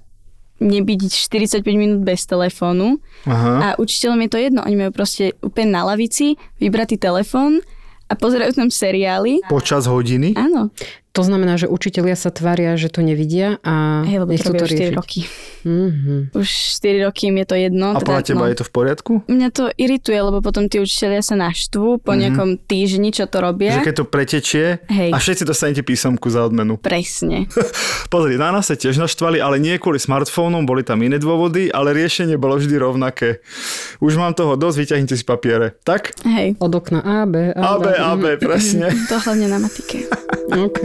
nebyť 0.62 1.10
45 1.10 1.66
minút 1.74 2.06
bez 2.06 2.30
telefónu 2.30 3.02
Aha. 3.26 3.54
a 3.58 3.68
učiteľom 3.82 4.22
je 4.22 4.30
to 4.30 4.38
jedno, 4.38 4.62
oni 4.62 4.78
majú 4.78 4.92
proste 4.94 5.34
úplne 5.42 5.74
na 5.74 5.82
lavici 5.82 6.38
vybratý 6.62 7.02
telefón 7.02 7.66
a 8.06 8.14
pozerajú 8.14 8.54
tam 8.54 8.70
seriály. 8.70 9.42
Počas 9.50 9.90
hodiny? 9.90 10.38
Áno. 10.38 10.70
To 11.12 11.28
znamená, 11.28 11.60
že 11.60 11.68
učitelia 11.68 12.16
sa 12.16 12.32
tvária, 12.32 12.80
že 12.80 12.88
to 12.88 13.04
nevidia 13.04 13.60
a 13.68 14.08
hey, 14.08 14.16
lebo 14.16 14.32
nechcú 14.32 14.56
to, 14.56 14.64
to 14.64 14.68
riešiť. 14.72 14.96
4 14.96 15.00
roky. 15.00 15.22
Mm-hmm. 15.68 16.20
Už 16.32 16.48
4 16.80 17.06
roky 17.06 17.22
im 17.28 17.38
je 17.44 17.48
to 17.52 17.56
jedno. 17.60 17.88
A 17.92 18.00
teda, 18.00 18.08
podľa 18.08 18.24
teba 18.24 18.46
no, 18.48 18.50
je 18.50 18.58
to 18.58 18.66
v 18.66 18.72
poriadku? 18.72 19.12
Mňa 19.28 19.50
to 19.52 19.64
irituje, 19.76 20.16
lebo 20.16 20.40
potom 20.40 20.72
tí 20.72 20.80
učitelia 20.80 21.20
sa 21.20 21.36
naštvú 21.36 22.00
po 22.00 22.16
mm-hmm. 22.16 22.22
nejakom 22.24 22.50
týždni, 22.64 23.12
čo 23.12 23.28
to 23.28 23.44
robia. 23.44 23.76
Že 23.76 23.92
keď 23.92 23.96
to 24.00 24.06
pretečie 24.08 24.66
hey. 24.88 25.12
a 25.12 25.20
všetci 25.20 25.44
dostanete 25.44 25.84
písomku 25.84 26.32
za 26.32 26.48
odmenu. 26.48 26.80
Presne. 26.80 27.52
Pozri, 28.14 28.40
na 28.40 28.56
nás 28.56 28.72
sa 28.72 28.80
tiež 28.80 28.96
naštvali, 28.96 29.44
ale 29.44 29.60
nie 29.60 29.76
kvôli 29.84 30.00
smartfónom, 30.00 30.64
boli 30.64 30.88
tam 30.88 31.04
iné 31.04 31.20
dôvody, 31.20 31.68
ale 31.76 31.92
riešenie 31.92 32.40
bolo 32.40 32.56
vždy 32.56 32.76
rovnaké. 32.80 33.44
Už 34.00 34.16
mám 34.16 34.32
toho 34.32 34.56
dosť, 34.56 34.78
vyťahnite 34.88 35.16
si 35.20 35.26
papiere. 35.28 35.76
Tak? 35.84 36.24
Hej. 36.24 36.56
Od 36.64 36.72
okna 36.72 37.04
A, 37.04 37.28
B, 37.28 37.52
A, 37.52 37.76
B. 37.76 37.86
A, 37.92 38.16
B, 38.16 38.40
presne. 38.40 38.96
to 39.12 39.20
hlavne 39.20 39.52
na 39.52 39.60
matike. 39.60 40.08
OK. 40.66 40.82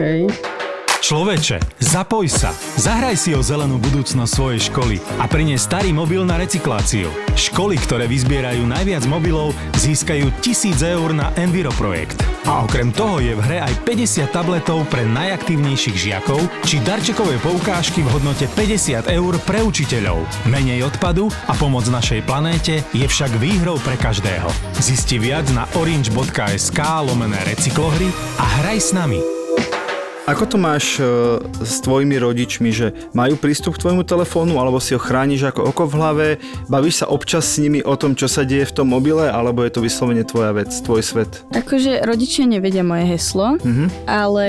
Človeče, 1.06 1.62
zapoj 1.78 2.26
sa. 2.26 2.50
Zahraj 2.74 3.14
si 3.14 3.30
o 3.36 3.38
zelenú 3.38 3.78
budúcnosť 3.78 4.32
svojej 4.32 4.60
školy 4.72 4.96
a 5.22 5.30
prinies 5.30 5.62
starý 5.62 5.94
mobil 5.94 6.26
na 6.26 6.34
recykláciu. 6.34 7.12
Školy, 7.38 7.78
ktoré 7.78 8.10
vyzbierajú 8.10 8.66
najviac 8.66 9.06
mobilov, 9.06 9.54
získajú 9.78 10.34
1000 10.42 10.96
eur 10.98 11.14
na 11.14 11.30
Enviro 11.38 11.70
projekt. 11.78 12.18
A 12.48 12.66
okrem 12.66 12.90
toho 12.90 13.22
je 13.22 13.38
v 13.38 13.44
hre 13.44 13.58
aj 13.62 13.86
50 13.86 14.34
tabletov 14.34 14.82
pre 14.90 15.06
najaktívnejších 15.06 15.94
žiakov 15.94 16.42
či 16.66 16.82
darčekové 16.82 17.38
poukážky 17.38 18.02
v 18.02 18.10
hodnote 18.10 18.50
50 18.56 19.06
eur 19.06 19.38
pre 19.46 19.62
učiteľov. 19.62 20.26
Menej 20.50 20.90
odpadu 20.90 21.30
a 21.46 21.54
pomoc 21.54 21.86
našej 21.86 22.26
planéte 22.26 22.82
je 22.90 23.06
však 23.06 23.30
výhrou 23.38 23.78
pre 23.84 23.94
každého. 24.00 24.48
Zisti 24.80 25.22
viac 25.22 25.46
na 25.54 25.70
orange.sk 25.78 26.80
lomené 27.04 27.38
recyklohry 27.46 28.10
a 28.42 28.44
hraj 28.58 28.80
s 28.80 28.90
nami. 28.90 29.35
Ako 30.26 30.42
to 30.42 30.58
máš 30.58 30.98
e, 30.98 31.06
s 31.62 31.78
tvojimi 31.86 32.18
rodičmi, 32.18 32.74
že 32.74 32.90
majú 33.14 33.38
prístup 33.38 33.78
k 33.78 33.86
tvojmu 33.86 34.02
telefónu, 34.02 34.58
alebo 34.58 34.82
si 34.82 34.90
ho 34.90 34.98
chrániš 34.98 35.54
ako 35.54 35.70
oko 35.70 35.86
v 35.86 35.94
hlave? 35.94 36.26
Bavíš 36.66 37.02
sa 37.02 37.06
občas 37.06 37.46
s 37.46 37.62
nimi 37.62 37.78
o 37.78 37.94
tom, 37.94 38.18
čo 38.18 38.26
sa 38.26 38.42
deje 38.42 38.66
v 38.66 38.74
tom 38.74 38.90
mobile, 38.90 39.30
alebo 39.30 39.62
je 39.62 39.70
to 39.70 39.86
vyslovene 39.86 40.26
tvoja 40.26 40.50
vec, 40.50 40.74
tvoj 40.82 41.06
svet? 41.06 41.46
Akože 41.54 42.02
rodičia 42.02 42.42
nevedia 42.42 42.82
moje 42.82 43.06
heslo, 43.06 43.54
mm-hmm. 43.62 44.10
ale 44.10 44.46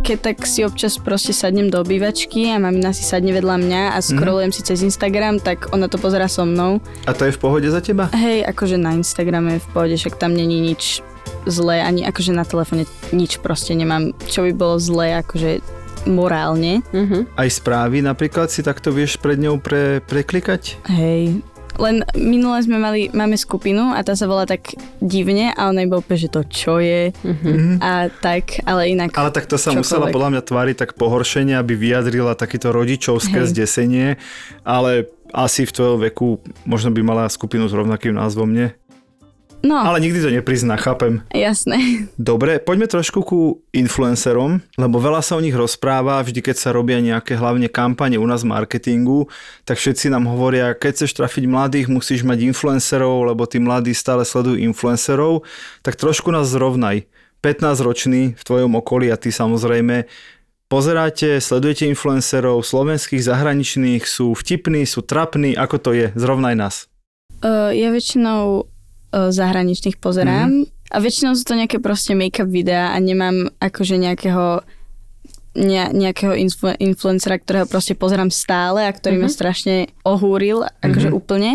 keď 0.00 0.32
tak 0.32 0.48
si 0.48 0.64
občas 0.64 0.96
proste 0.96 1.36
sadnem 1.36 1.68
do 1.68 1.84
obývačky 1.84 2.48
a 2.48 2.56
mamina 2.56 2.96
si 2.96 3.04
sadne 3.04 3.36
vedľa 3.36 3.56
mňa 3.60 3.82
a 3.92 3.98
mhm. 4.00 4.04
scrollujem 4.08 4.48
mm-hmm. 4.48 4.64
si 4.64 4.68
cez 4.72 4.80
Instagram, 4.80 5.44
tak 5.44 5.68
ona 5.76 5.92
to 5.92 6.00
pozera 6.00 6.24
so 6.24 6.48
mnou. 6.48 6.80
A 7.04 7.12
to 7.12 7.28
je 7.28 7.36
v 7.36 7.40
pohode 7.44 7.68
za 7.68 7.84
teba? 7.84 8.08
Hej, 8.16 8.48
akože 8.48 8.80
na 8.80 8.96
Instagrame 8.96 9.60
je 9.60 9.64
v 9.64 9.68
pohode, 9.76 9.94
však 10.00 10.16
tam 10.16 10.32
není 10.32 10.56
nič 10.64 11.04
zlé, 11.48 11.82
ani 11.82 12.04
akože 12.04 12.36
na 12.36 12.44
telefóne 12.44 12.84
nič 13.10 13.40
proste 13.40 13.72
nemám, 13.72 14.12
čo 14.28 14.44
by 14.46 14.52
bolo 14.52 14.76
zlé 14.78 15.18
akože 15.24 15.64
morálne. 16.06 16.80
Uh-huh. 16.94 17.26
Aj 17.34 17.48
správy 17.50 18.00
napríklad 18.00 18.48
si 18.48 18.62
takto 18.62 18.94
vieš 18.94 19.18
pred 19.18 19.36
ňou 19.36 19.58
pre, 19.58 20.00
preklikať? 20.06 20.78
Hej, 20.86 21.42
len 21.78 22.02
minule 22.18 22.58
sme 22.62 22.76
mali, 22.78 23.06
máme 23.14 23.38
skupinu 23.38 23.94
a 23.94 24.02
tá 24.02 24.18
sa 24.18 24.26
volá 24.26 24.44
tak 24.44 24.74
divne 24.98 25.54
a 25.54 25.70
ona 25.70 25.86
iba 25.86 26.02
úplne, 26.02 26.18
že 26.18 26.30
to 26.30 26.42
čo 26.42 26.82
je 26.82 27.14
uh-huh. 27.14 27.78
a 27.78 28.10
tak, 28.10 28.62
ale 28.66 28.90
inak 28.90 29.14
Ale 29.14 29.30
tak 29.30 29.46
to 29.46 29.54
sa 29.54 29.70
čokoľvek. 29.70 29.82
musela 29.86 30.06
podľa 30.10 30.30
mňa 30.34 30.42
tváriť 30.42 30.76
tak 30.76 30.90
pohoršenie, 30.98 31.54
aby 31.54 31.78
vyjadrila 31.78 32.34
takéto 32.34 32.74
rodičovské 32.74 33.46
Hej. 33.46 33.50
zdesenie, 33.54 34.08
ale 34.66 35.06
asi 35.30 35.68
v 35.68 35.74
tvojom 35.74 35.98
veku 36.08 36.42
možno 36.66 36.90
by 36.90 37.00
mala 37.04 37.30
skupinu 37.30 37.70
s 37.70 37.76
rovnakým 37.76 38.16
názvom, 38.16 38.48
nie? 38.50 38.74
No. 39.58 39.74
Ale 39.74 39.98
nikdy 39.98 40.22
to 40.22 40.30
neprizná, 40.30 40.78
chápem. 40.78 41.26
Jasné. 41.34 42.06
Dobre, 42.14 42.62
poďme 42.62 42.86
trošku 42.86 43.26
ku 43.26 43.40
influencerom, 43.74 44.62
lebo 44.78 44.96
veľa 45.02 45.18
sa 45.18 45.34
o 45.34 45.42
nich 45.42 45.54
rozpráva, 45.54 46.22
vždy 46.22 46.40
keď 46.46 46.56
sa 46.56 46.70
robia 46.70 47.02
nejaké 47.02 47.34
hlavne 47.34 47.66
kampane 47.66 48.14
u 48.22 48.26
nás 48.26 48.46
marketingu, 48.46 49.26
tak 49.66 49.82
všetci 49.82 50.14
nám 50.14 50.30
hovoria, 50.30 50.78
keď 50.78 51.02
chceš 51.02 51.18
trafiť 51.18 51.50
mladých, 51.50 51.90
musíš 51.90 52.22
mať 52.22 52.46
influencerov, 52.54 53.34
lebo 53.34 53.50
tí 53.50 53.58
mladí 53.58 53.90
stále 53.98 54.22
sledujú 54.22 54.62
influencerov, 54.62 55.42
tak 55.82 55.98
trošku 55.98 56.30
nás 56.30 56.46
zrovnaj. 56.46 57.10
15 57.42 57.86
ročný 57.86 58.22
v 58.34 58.42
tvojom 58.42 58.78
okolí 58.78 59.14
a 59.14 59.18
ty 59.18 59.30
samozrejme 59.30 60.10
pozeráte, 60.66 61.38
sledujete 61.38 61.86
influencerov 61.86 62.62
slovenských, 62.62 63.22
zahraničných, 63.22 64.02
sú 64.06 64.34
vtipní, 64.34 64.86
sú 64.86 65.02
trapní, 65.02 65.54
ako 65.54 65.76
to 65.78 65.90
je? 65.94 66.06
Zrovnaj 66.14 66.54
nás. 66.54 66.74
Uh, 67.38 67.70
ja 67.70 67.94
väčšinou 67.94 68.66
zahraničných 69.12 69.96
pozerám 69.96 70.50
mm-hmm. 70.64 70.92
a 70.92 70.96
väčšinou 71.00 71.32
sú 71.32 71.44
to 71.48 71.56
nejaké 71.56 71.80
proste 71.80 72.12
make-up 72.12 72.48
videá 72.48 72.92
a 72.92 72.98
nemám 73.00 73.48
akože 73.60 73.96
nejakého 73.96 74.62
ne, 75.58 75.82
nejakého 75.90 76.36
influ, 76.38 76.76
influencera, 76.78 77.40
ktorého 77.40 77.66
proste 77.66 77.98
pozerám 77.98 78.30
stále 78.30 78.86
a 78.86 78.92
ktorý 78.94 79.18
mm-hmm. 79.18 79.32
ma 79.32 79.36
strašne 79.36 79.76
ohúril, 80.06 80.62
akože 80.84 81.08
mm-hmm. 81.10 81.20
úplne. 81.20 81.50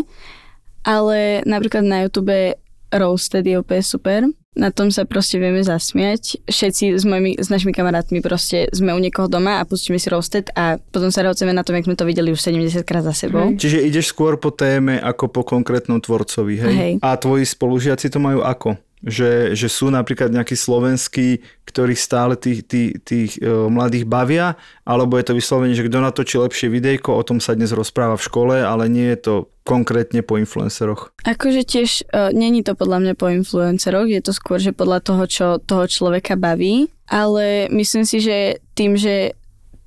Ale 0.84 1.40
napríklad 1.48 1.88
na 1.88 2.04
YouTube 2.04 2.60
Roasted 2.92 3.48
je 3.48 3.56
úplne 3.56 3.84
super. 3.86 4.20
Na 4.54 4.70
tom 4.70 4.94
sa 4.94 5.10
proste 5.10 5.42
vieme 5.42 5.66
zasmiať. 5.66 6.46
Všetci 6.46 6.94
s, 6.94 7.04
mojimi, 7.04 7.42
s 7.42 7.50
našimi 7.50 7.74
kamarátmi 7.74 8.22
proste 8.22 8.70
sme 8.70 8.94
u 8.94 9.00
niekoho 9.02 9.26
doma 9.26 9.58
a 9.58 9.66
pustíme 9.66 9.98
si 9.98 10.14
Roasted 10.14 10.54
a 10.54 10.78
potom 10.78 11.10
sa 11.10 11.26
rauceme 11.26 11.50
na 11.50 11.66
tom, 11.66 11.74
jak 11.74 11.90
sme 11.90 11.98
to 11.98 12.06
videli 12.06 12.30
už 12.30 12.42
70 12.42 12.86
krát 12.86 13.02
za 13.02 13.18
sebou. 13.18 13.50
Hej. 13.50 13.58
Čiže 13.58 13.78
ideš 13.82 14.14
skôr 14.14 14.38
po 14.38 14.54
téme 14.54 15.02
ako 15.02 15.26
po 15.34 15.42
konkrétnom 15.42 15.98
tvorcovi, 15.98 16.56
hej? 16.62 16.76
hej. 16.78 16.94
A 17.02 17.18
tvoji 17.18 17.50
spolužiaci 17.50 18.14
to 18.14 18.22
majú 18.22 18.46
ako? 18.46 18.78
Že, 19.04 19.52
že 19.52 19.68
sú 19.68 19.92
napríklad 19.92 20.32
nejakí 20.32 20.56
slovenskí, 20.56 21.44
ktorých 21.68 22.00
stále 22.00 22.34
tých, 22.40 22.64
tých, 22.64 22.92
tých 23.04 23.32
e, 23.44 23.52
mladých 23.68 24.08
bavia, 24.08 24.56
alebo 24.88 25.20
je 25.20 25.28
to 25.28 25.36
vyslovene, 25.36 25.76
že 25.76 25.84
kto 25.84 26.00
natočí 26.00 26.40
lepšie 26.40 26.72
videjko, 26.72 27.12
o 27.12 27.24
tom 27.28 27.44
sa 27.44 27.52
dnes 27.52 27.76
rozpráva 27.76 28.16
v 28.16 28.26
škole, 28.26 28.56
ale 28.64 28.88
nie 28.88 29.12
je 29.12 29.20
to 29.20 29.34
konkrétne 29.68 30.24
po 30.24 30.40
influenceroch. 30.40 31.12
Akože 31.28 31.68
tiež 31.68 31.90
e, 32.08 32.32
není 32.32 32.64
to 32.64 32.80
podľa 32.80 33.04
mňa 33.04 33.14
po 33.20 33.28
influenceroch, 33.28 34.08
je 34.08 34.24
to 34.24 34.32
skôr, 34.32 34.64
že 34.64 34.72
podľa 34.72 35.04
toho, 35.04 35.24
čo 35.28 35.48
toho 35.60 35.84
človeka 35.84 36.40
baví, 36.40 36.88
ale 37.12 37.68
myslím 37.76 38.08
si, 38.08 38.24
že 38.24 38.64
tým, 38.72 38.96
že 38.96 39.36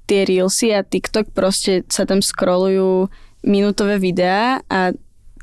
tie 0.06 0.22
Reelsy 0.28 0.76
a 0.76 0.86
TikTok 0.86 1.32
proste 1.32 1.82
sa 1.88 2.06
tam 2.06 2.20
scrollujú 2.22 3.10
minútové 3.46 3.96
videá 3.96 4.60
a 4.66 4.94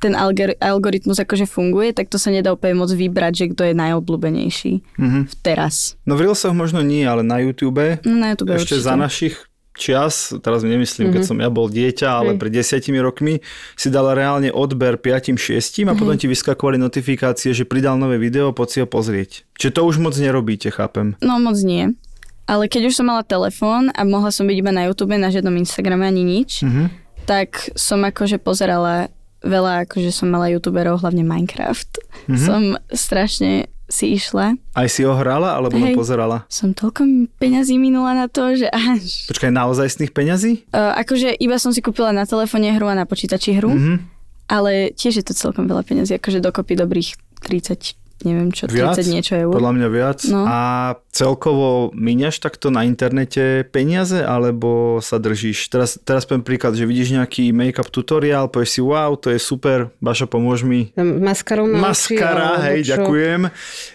ten 0.03 0.13
algor- 0.13 0.59
algoritmus 0.59 1.15
akože 1.15 1.47
funguje, 1.47 1.95
tak 1.95 2.07
to 2.07 2.19
sa 2.19 2.27
nedá 2.27 2.51
úplne 2.51 2.75
moc 2.75 2.91
vybrať, 2.91 3.33
že 3.33 3.45
kto 3.49 3.63
je 3.63 3.73
najobľúbenejší 3.73 4.73
Mhm. 4.99 5.19
teraz. 5.39 5.95
No 6.03 6.13
v 6.13 6.27
Reelsoch 6.27 6.51
možno 6.51 6.83
nie, 6.83 7.01
ale 7.01 7.23
na 7.23 7.39
YouTube, 7.39 8.03
No, 8.03 8.19
na 8.19 8.35
YouTube 8.35 8.51
ešte 8.51 8.75
určite. 8.75 8.83
za 8.83 8.95
našich 8.95 9.35
čias, 9.73 10.29
teraz 10.37 10.61
nemyslím, 10.61 11.09
keď 11.09 11.23
som 11.25 11.33
ja 11.35 11.49
bol 11.49 11.65
dieťa, 11.65 12.05
ale 12.05 12.35
Hej. 12.35 12.39
pred 12.39 12.51
desiatimi 12.53 12.99
rokmi 12.99 13.41
si 13.73 13.89
dala 13.89 14.13
reálne 14.13 14.53
odber 14.53 15.01
5-6 15.01 15.81
a 15.83 15.97
potom 15.97 16.13
ti 16.13 16.29
vyskakovali 16.29 16.77
notifikácie, 16.77 17.51
že 17.51 17.65
pridal 17.65 17.97
nové 17.97 18.21
video, 18.21 18.53
poď 18.53 18.67
si 18.69 18.77
ho 18.79 18.87
pozrieť. 18.87 19.49
Čiže 19.57 19.73
to 19.73 19.81
už 19.83 19.97
moc 19.97 20.13
nerobíte, 20.13 20.69
chápem. 20.69 21.17
No 21.19 21.41
moc 21.41 21.57
nie. 21.57 21.89
Ale 22.45 22.67
keď 22.67 22.91
už 22.91 23.01
som 23.01 23.07
mala 23.07 23.23
telefón 23.23 23.89
a 23.89 24.03
mohla 24.03 24.29
som 24.29 24.45
byť 24.45 24.57
iba 24.59 24.69
na 24.69 24.85
YouTube, 24.85 25.15
na 25.15 25.31
žiadnom 25.31 25.55
Instagrame 25.55 26.05
ani 26.05 26.21
nič, 26.21 26.61
Mhm. 26.61 26.83
tak 27.25 27.71
som 27.73 28.03
akože 28.03 28.37
pozerala 28.37 29.07
veľa, 29.43 29.85
akože 29.85 30.09
som 30.09 30.31
mala 30.31 30.49
youtuberov, 30.49 31.03
hlavne 31.03 31.21
Minecraft. 31.21 31.99
Mhm. 32.27 32.37
Som 32.39 32.61
strašne 32.89 33.67
si 33.85 34.15
išla. 34.15 34.57
Aj 34.73 34.87
si 34.89 35.05
ho 35.05 35.13
hrala, 35.13 35.53
alebo 35.53 35.77
len 35.77 35.93
Hej. 35.93 35.99
pozerala? 35.99 36.47
Som 36.49 36.73
toľko 36.73 37.29
peňazí 37.37 37.77
minula 37.77 38.15
na 38.15 38.25
to, 38.25 38.55
že 38.55 38.65
až... 38.65 39.29
Počkaj, 39.29 39.53
naozaj 39.53 39.85
z 39.85 39.97
tých 40.01 40.11
peňazí? 40.11 40.51
Uh, 40.71 40.97
akože 40.97 41.35
iba 41.37 41.61
som 41.61 41.69
si 41.69 41.83
kúpila 41.83 42.09
na 42.09 42.25
telefóne 42.25 42.73
hru 42.73 42.89
a 42.89 42.95
na 42.95 43.05
počítači 43.05 43.53
hru, 43.53 43.69
Mhm. 43.69 43.95
ale 44.49 44.89
tiež 44.91 45.21
je 45.21 45.25
to 45.25 45.33
celkom 45.33 45.67
veľa 45.67 45.85
peňazí, 45.85 46.17
akože 46.17 46.41
dokopy 46.41 46.73
dobrých 46.73 47.13
30, 47.39 47.93
neviem 48.23 48.49
čo, 48.51 48.67
30 48.67 49.05
niečo 49.07 49.33
eur. 49.37 49.53
Podľa 49.53 49.73
mňa 49.75 49.87
viac. 49.91 50.19
No. 50.27 50.43
A 50.47 50.59
celkovo 51.13 51.93
míňaš 51.93 52.41
takto 52.41 52.73
na 52.73 52.87
internete 52.89 53.67
peniaze, 53.69 54.23
alebo 54.25 54.97
sa 55.03 55.21
držíš? 55.21 55.69
Teraz, 55.69 56.01
teraz 56.01 56.25
poviem 56.25 56.41
príklad, 56.41 56.73
že 56.73 56.89
vidíš 56.89 57.13
nejaký 57.13 57.53
make-up 57.53 57.93
tutoriál, 57.93 58.49
povieš 58.49 58.69
si, 58.79 58.81
wow, 58.81 59.13
to 59.13 59.29
je 59.29 59.37
super, 59.37 59.93
Baša, 60.01 60.25
pomôž 60.25 60.65
mi. 60.65 60.89
Maskarou 60.97 61.69
na 61.69 61.93
oči, 61.93 62.17
Maskara, 62.17 62.57
alebo 62.57 62.65
hej, 62.65 62.79
čo? 62.81 62.89
ďakujem, 62.97 63.41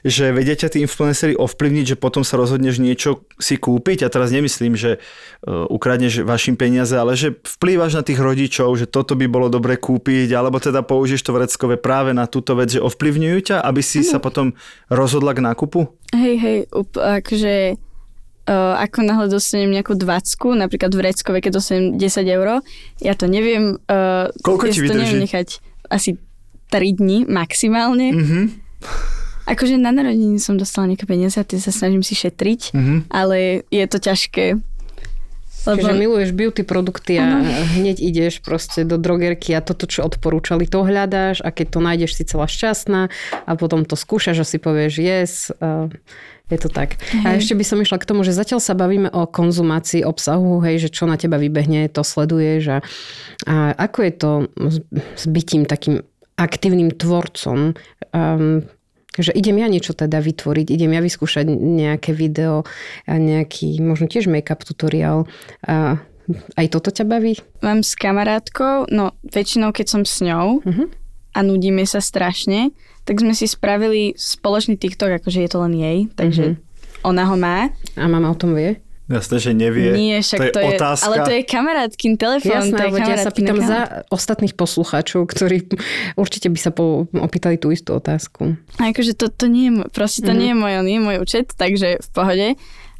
že 0.06 0.24
vedia 0.30 0.54
ťa 0.54 0.68
tí 0.70 0.78
influenceri 0.84 1.34
ovplyvniť, 1.34 1.84
že 1.94 1.96
potom 1.98 2.22
sa 2.22 2.38
rozhodneš 2.38 2.78
niečo 2.78 3.26
si 3.42 3.58
kúpiť 3.58 4.06
a 4.06 4.12
teraz 4.12 4.30
nemyslím, 4.30 4.78
že 4.78 4.98
uh, 4.98 5.66
ukradneš 5.66 6.22
vašim 6.22 6.54
peniaze, 6.54 6.94
ale 6.94 7.18
že 7.18 7.34
vplývaš 7.58 7.98
na 7.98 8.06
tých 8.06 8.22
rodičov, 8.22 8.78
že 8.78 8.86
toto 8.86 9.18
by 9.18 9.26
bolo 9.26 9.50
dobre 9.50 9.74
kúpiť, 9.74 10.30
alebo 10.38 10.62
teda 10.62 10.86
použiješ 10.86 11.26
to 11.26 11.34
vreckové 11.34 11.74
práve 11.78 12.14
na 12.14 12.30
túto 12.30 12.54
vec, 12.54 12.70
že 12.70 12.82
ovplyvňujú 12.82 13.38
ťa, 13.54 13.56
aby 13.62 13.80
si 13.82 14.06
sa 14.06 14.17
potom 14.18 14.52
rozhodla 14.86 15.32
k 15.32 15.42
nákupu? 15.42 15.88
Hej, 16.10 16.34
hej, 16.36 16.58
up, 16.70 16.92
akože 16.92 17.74
uh, 18.44 18.74
ako 18.78 18.98
náhle 19.00 19.26
dostanem 19.26 19.70
nejakú 19.70 19.92
dvacku, 19.92 20.52
napríklad 20.52 20.90
v 20.90 21.00
Reckove, 21.04 21.38
keď 21.38 21.52
dostanem 21.54 21.96
10 21.96 22.02
eur, 22.28 22.60
ja 22.98 23.12
to 23.12 23.26
neviem, 23.26 23.76
uh, 23.86 24.28
Koľko 24.40 24.64
ja 24.64 24.72
ti 24.72 24.78
to 24.78 24.84
vydrží? 24.88 24.98
neviem 24.98 25.20
nechať 25.24 25.48
asi 25.88 26.16
3 26.68 26.98
dní 26.98 27.24
maximálne. 27.24 28.12
Mhm. 28.12 28.40
Akože 29.48 29.80
na 29.80 29.88
narodení 29.88 30.36
som 30.36 30.60
dostala 30.60 30.92
nejaké 30.92 31.08
peniaze 31.08 31.40
a 31.40 31.44
tie 31.44 31.56
sa 31.56 31.72
snažím 31.72 32.04
si 32.04 32.12
šetriť, 32.12 32.76
Mhm. 32.76 32.96
ale 33.08 33.64
je 33.72 33.84
to 33.88 33.96
ťažké. 33.96 34.60
Lebo, 35.66 35.82
Čiže 35.82 35.92
miluješ 35.98 36.30
beauty 36.36 36.62
produkty 36.62 37.18
a 37.18 37.42
hneď 37.74 37.98
ideš 37.98 38.38
proste 38.44 38.86
do 38.86 38.94
drogerky 38.94 39.52
a 39.52 39.60
toto, 39.60 39.90
čo 39.90 40.06
odporúčali, 40.06 40.70
to 40.70 40.86
hľadáš 40.86 41.42
a 41.42 41.50
keď 41.50 41.66
to 41.74 41.80
nájdeš, 41.82 42.12
si 42.14 42.24
celá 42.24 42.46
šťastná 42.46 43.10
a 43.44 43.52
potom 43.58 43.82
to 43.82 43.98
skúšaš 43.98 44.42
a 44.42 44.46
si 44.46 44.58
povieš 44.62 44.92
yes, 45.02 45.32
uh, 45.58 45.90
je 46.48 46.58
to 46.58 46.70
tak. 46.72 46.96
A 47.28 47.36
ešte 47.36 47.52
by 47.52 47.64
som 47.64 47.82
išla 47.82 48.00
k 48.00 48.08
tomu, 48.08 48.24
že 48.24 48.32
zatiaľ 48.32 48.62
sa 48.64 48.72
bavíme 48.72 49.12
o 49.12 49.28
konzumácii 49.28 50.00
obsahu, 50.06 50.64
hej, 50.64 50.88
že 50.88 50.94
čo 50.94 51.04
na 51.04 51.20
teba 51.20 51.36
vybehne, 51.36 51.90
to 51.92 52.00
sleduješ 52.00 52.62
a, 52.72 52.78
a 53.44 53.54
ako 53.76 53.98
je 54.00 54.12
to 54.16 54.30
s, 54.56 54.76
s 54.94 55.24
bytím 55.28 55.68
takým 55.68 56.00
aktívnym 56.38 56.94
tvorcom, 56.94 57.74
um, 58.14 58.62
že 59.20 59.32
idem 59.34 59.58
ja 59.58 59.66
niečo 59.66 59.92
teda 59.92 60.18
vytvoriť, 60.18 60.66
idem 60.70 60.94
ja 60.94 61.02
vyskúšať 61.02 61.46
nejaké 61.50 62.14
video 62.14 62.62
nejaký 63.06 63.82
možno 63.82 64.06
tiež 64.06 64.26
make-up 64.26 64.62
tutoriál. 64.62 65.26
A 65.66 65.98
aj 66.56 66.66
toto 66.68 66.92
ťa 66.92 67.04
baví? 67.04 67.40
Mám 67.60 67.82
s 67.82 67.96
kamarátkou, 67.96 68.86
no 68.92 69.16
väčšinou 69.24 69.72
keď 69.72 69.86
som 69.88 70.02
s 70.04 70.20
ňou 70.20 70.60
Mhm. 70.64 70.84
a 71.34 71.38
nudíme 71.40 71.84
sa 71.88 71.98
strašne, 71.98 72.70
tak 73.08 73.20
sme 73.24 73.32
si 73.32 73.48
spravili 73.48 74.12
spoločný 74.12 74.76
TikTok, 74.76 75.22
akože 75.22 75.40
je 75.40 75.50
to 75.50 75.58
len 75.64 75.74
jej, 75.74 75.98
takže 76.12 76.44
Mhm. 76.44 76.56
ona 77.08 77.24
ho 77.24 77.36
má. 77.40 77.72
A 77.96 78.04
mama 78.08 78.28
o 78.28 78.36
tom 78.36 78.52
vie? 78.52 78.76
Jasné, 79.08 79.36
že 79.40 79.50
nevie. 79.56 79.88
Nie, 79.96 80.20
však 80.20 80.38
to 80.38 80.44
je, 80.44 80.52
to 80.52 80.60
je, 80.60 80.68
otázka. 80.76 81.04
ale 81.08 81.16
to 81.24 81.32
je 81.32 81.42
kamarátkin 81.42 82.12
telefón. 82.20 82.52
Jasné, 82.60 82.76
to 82.76 82.84
je 82.92 83.08
ja 83.08 83.16
sa 83.16 83.32
pýtam 83.32 83.56
za 83.56 84.04
ostatných 84.12 84.52
poslucháčov, 84.52 85.24
ktorí 85.24 85.64
určite 86.14 86.52
by 86.52 86.58
sa 86.60 86.68
po, 86.68 87.08
opýtali 87.10 87.56
tú 87.56 87.72
istú 87.72 87.96
otázku. 87.96 88.60
A 88.76 88.92
akože 88.92 89.16
to, 89.16 89.32
to 89.32 89.48
nie 89.48 89.72
je, 89.72 89.88
proste 89.90 90.20
to 90.20 90.36
Mhm. 90.36 90.38
nie 90.38 90.48
je 90.52 90.56
môj, 90.60 90.72
nie 90.84 90.96
je 91.00 91.06
môj 91.08 91.16
účet, 91.24 91.46
takže 91.56 92.04
v 92.04 92.08
pohode. 92.12 92.48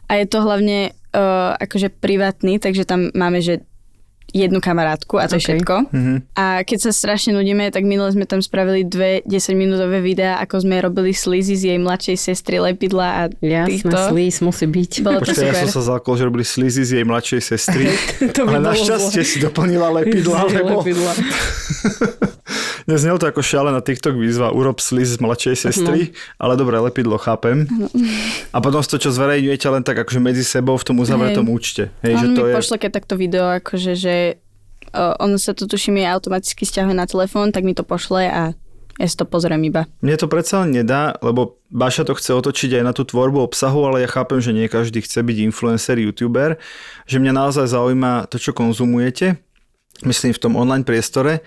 A 0.09 0.13
je 0.17 0.25
to 0.25 0.41
hlavne 0.41 0.97
uh, 1.13 1.53
akože 1.61 1.93
privátny, 1.93 2.57
takže 2.57 2.89
tam 2.89 3.13
máme, 3.13 3.45
že 3.45 3.69
jednu 4.31 4.61
kamarátku 4.61 5.17
a 5.17 5.25
to 5.25 5.35
je 5.35 5.41
Ok. 5.41 5.45
všetko. 5.47 5.75
Mhm. 5.89 6.15
A 6.35 6.45
keď 6.61 6.79
sa 6.79 6.93
strašne 6.93 7.33
nudíme, 7.33 7.69
tak 7.69 7.83
minule 7.83 8.09
sme 8.09 8.25
tam 8.25 8.39
spravili 8.39 8.85
dve 8.85 9.25
10-minútové 9.25 9.99
videá, 9.99 10.37
ako 10.39 10.61
sme 10.61 10.79
robili 10.79 11.11
slizy 11.11 11.55
z 11.55 11.63
jej 11.67 11.79
mladšej 11.79 12.17
sestry 12.19 12.57
lepidla 12.59 13.09
a 13.09 13.23
Jasné, 13.35 13.69
týchto. 13.71 13.97
slís 13.97 14.37
musí 14.39 14.67
byť. 14.67 14.93
Bolo 15.01 15.19
to 15.19 15.33
Počkaj, 15.33 15.43
ja 15.43 15.53
super. 15.53 15.65
som 15.65 15.71
sa 15.71 15.83
zalakol, 15.87 16.15
že 16.15 16.23
robili 16.25 16.45
slizy 16.45 16.83
z 16.83 16.91
jej 16.95 17.05
mladšej 17.05 17.41
sestry. 17.43 17.85
To 18.37 18.45
by 18.45 18.55
ale 18.55 18.69
našťastie 18.69 19.23
si 19.23 19.37
doplnila 19.39 19.89
lepidla, 19.99 20.45
lebo 20.47 20.81
Lepidla. 20.81 21.13
neznel 22.89 23.21
to 23.21 23.29
ako 23.29 23.45
šialená 23.45 23.81
TikTok 23.85 24.17
výzva 24.17 24.51
urob 24.51 24.81
sliz 24.81 25.17
z 25.17 25.19
mladšej 25.21 25.57
sestry, 25.69 26.17
ale 26.41 26.57
dobre, 26.57 26.81
lepidlo 26.81 27.21
chápem. 27.21 27.69
A 28.55 28.59
potom 28.65 28.81
to, 28.81 28.97
čo 28.97 29.13
zverejňujete 29.13 29.67
len 29.69 29.83
tak 29.85 30.01
akože 30.01 30.21
medzi 30.23 30.45
sebou 30.47 30.81
v 30.81 30.87
tom 30.87 30.97
uzavretom 31.03 31.45
Hej. 31.45 31.53
účte. 31.53 31.83
Hej, 32.01 32.15
že 32.21 32.27
on 32.27 32.35
to 32.35 32.43
mi 32.45 32.51
je... 32.51 32.55
pošle 32.57 32.77
keď 32.81 32.91
takto 32.95 33.15
video, 33.21 33.47
akože, 33.61 33.93
že 33.99 34.15
uh, 34.97 35.19
on 35.21 35.37
sa 35.37 35.53
to 35.53 35.69
tuším 35.69 36.01
je 36.01 36.07
automaticky 36.09 36.65
stiahuje 36.65 36.97
na 36.97 37.05
telefón, 37.05 37.53
tak 37.53 37.65
mi 37.65 37.77
to 37.77 37.85
pošle 37.85 38.25
a 38.25 38.43
ja 38.99 39.07
si 39.07 39.15
to 39.15 39.23
pozriem 39.23 39.63
iba. 39.63 39.87
Mne 40.03 40.19
to 40.19 40.27
predsa 40.27 40.67
len 40.67 40.75
nedá, 40.75 41.15
lebo 41.23 41.63
Baša 41.71 42.03
to 42.03 42.19
chce 42.19 42.35
otočiť 42.35 42.83
aj 42.83 42.85
na 42.85 42.91
tú 42.91 43.07
tvorbu 43.07 43.39
obsahu, 43.47 43.87
ale 43.87 44.03
ja 44.03 44.11
chápem, 44.11 44.43
že 44.43 44.51
nie 44.51 44.67
každý 44.67 45.05
chce 45.07 45.23
byť 45.23 45.39
influencer, 45.47 46.03
youtuber, 46.03 46.59
že 47.07 47.23
mňa 47.23 47.31
naozaj 47.31 47.71
zaujíma 47.71 48.27
to, 48.27 48.43
čo 48.43 48.51
konzumujete, 48.51 49.39
myslím 50.03 50.35
v 50.35 50.43
tom 50.43 50.59
online 50.59 50.83
priestore 50.83 51.47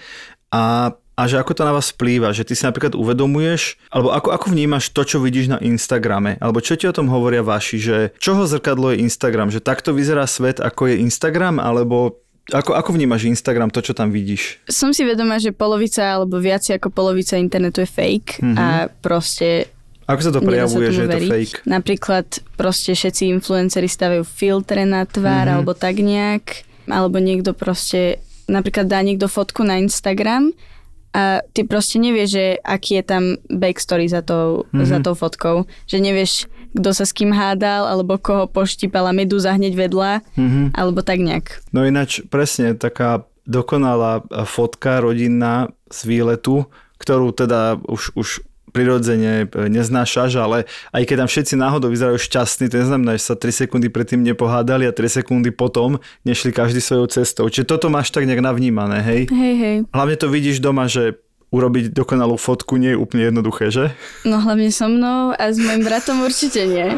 a 0.52 0.92
a 1.14 1.30
že 1.30 1.38
ako 1.38 1.54
to 1.54 1.62
na 1.62 1.72
vás 1.72 1.92
vplýva, 1.92 2.32
že 2.32 2.42
ty 2.42 2.56
si 2.56 2.64
napríklad 2.64 2.96
uvedomuješ, 2.96 3.78
alebo 3.90 4.10
ako, 4.10 4.32
ako 4.32 4.46
vnímaš 4.50 4.90
to, 4.90 5.04
čo 5.04 5.22
vidíš 5.22 5.48
na 5.50 5.60
Instagrame, 5.62 6.40
alebo 6.40 6.58
čo 6.58 6.74
ti 6.74 6.84
o 6.84 6.96
tom 6.96 7.06
hovoria 7.08 7.46
vaši, 7.46 7.78
že 7.78 7.98
čoho 8.18 8.42
zrkadlo 8.44 8.90
je 8.90 9.06
Instagram, 9.06 9.48
že 9.48 9.62
takto 9.62 9.92
vyzerá 9.92 10.26
svet, 10.26 10.58
ako 10.58 10.90
je 10.90 10.98
Instagram, 10.98 11.62
alebo 11.62 12.18
ako, 12.50 12.74
ako 12.74 12.90
vnímaš 12.92 13.30
Instagram, 13.30 13.70
to, 13.70 13.80
čo 13.80 13.94
tam 13.94 14.10
vidíš? 14.10 14.66
Som 14.66 14.92
si 14.92 15.06
vedomá, 15.06 15.38
že 15.38 15.54
polovica 15.54 16.02
alebo 16.02 16.42
viac 16.42 16.66
ako 16.66 16.90
polovica 16.90 17.38
internetu 17.38 17.80
je 17.80 17.90
fake 17.92 18.42
Mhm. 18.42 18.56
a 18.58 18.66
proste 18.90 19.70
Ako 20.10 20.22
sa 20.22 20.32
to 20.34 20.42
sa 20.42 20.48
prejavuje, 20.48 20.88
tomu 20.90 20.96
že 20.96 21.02
je 21.02 21.06
to 21.06 21.14
veriť. 21.14 21.30
fake? 21.30 21.56
Napríklad 21.70 22.26
proste 22.58 22.92
všetci 22.92 23.30
influenceri 23.30 23.86
stavajú 23.86 24.26
filtre 24.26 24.84
na 24.84 25.06
tvár 25.06 25.46
Mhm. 25.46 25.54
alebo 25.54 25.72
tak 25.72 26.02
nejak, 26.02 26.66
alebo 26.90 27.22
niekto 27.22 27.54
proste, 27.54 28.18
napríklad 28.52 28.92
dá 28.92 29.00
niekto 29.00 29.32
fotku 29.32 29.64
na 29.64 29.80
Instagram 29.80 30.52
a 31.16 31.44
ty 31.52 31.64
proste 31.68 32.00
nevieš, 32.00 32.30
že 32.32 32.46
aký 32.64 33.00
je 33.00 33.04
tam 33.04 33.24
backstory 33.48 34.08
za 34.08 34.24
tou, 34.24 34.68
Mhm. 34.72 34.88
za 34.88 35.00
tou 35.04 35.16
fotkou. 35.16 35.68
Že 35.88 35.98
nevieš, 36.04 36.32
kto 36.72 36.90
sa 36.96 37.04
s 37.04 37.12
kým 37.12 37.36
hádal, 37.36 37.84
alebo 37.88 38.16
koho 38.16 38.48
poštípala 38.48 39.12
medúza 39.12 39.52
hneď 39.52 39.76
vedľa, 39.76 40.12
Mhm. 40.40 40.76
alebo 40.76 41.04
tak 41.04 41.20
nejak. 41.20 41.64
No 41.76 41.84
ináč 41.84 42.24
presne 42.32 42.76
taká 42.76 43.28
dokonalá 43.44 44.24
fotka 44.48 45.04
rodinná 45.04 45.72
z 45.92 46.00
výletu, 46.08 46.68
ktorú 47.02 47.36
teda 47.36 47.82
už, 47.90 48.16
už 48.16 48.28
prirodzene 48.72 49.46
e, 49.46 49.68
neznášaš, 49.68 50.40
ale 50.40 50.66
aj 50.96 51.04
keď 51.04 51.16
tam 51.22 51.30
všetci 51.30 51.54
náhodou 51.60 51.92
vyzerajú 51.92 52.18
šťastní, 52.18 52.72
to 52.72 52.80
neznamená, 52.82 53.20
že 53.20 53.28
sa 53.28 53.36
3 53.36 53.68
sekundy 53.68 53.92
predtým 53.92 54.24
nepohádali 54.24 54.88
a 54.88 54.96
3 54.96 55.22
sekundy 55.22 55.52
potom 55.52 56.00
nešli 56.24 56.56
každý 56.56 56.80
svojou 56.80 57.12
cestou. 57.12 57.46
Čiže 57.52 57.68
toto 57.68 57.92
máš 57.92 58.10
tak 58.16 58.24
nejak 58.24 58.42
navnímané, 58.42 59.04
hej? 59.04 59.22
Hej, 59.30 59.56
hej. 59.60 59.78
Hlavne 59.92 60.16
to 60.16 60.32
vidíš 60.32 60.64
doma, 60.64 60.88
že 60.88 61.20
urobiť 61.52 61.92
dokonalú 61.92 62.40
fotku 62.40 62.80
nie 62.80 62.96
je 62.96 62.98
úplne 62.98 63.28
jednoduché, 63.28 63.68
že? 63.76 63.92
No 64.24 64.40
hlavne 64.40 64.72
so 64.72 64.88
mnou 64.88 65.36
a 65.36 65.44
s 65.52 65.60
mojim 65.60 65.84
bratom 65.84 66.24
určite 66.24 66.64
nie. 66.64 66.96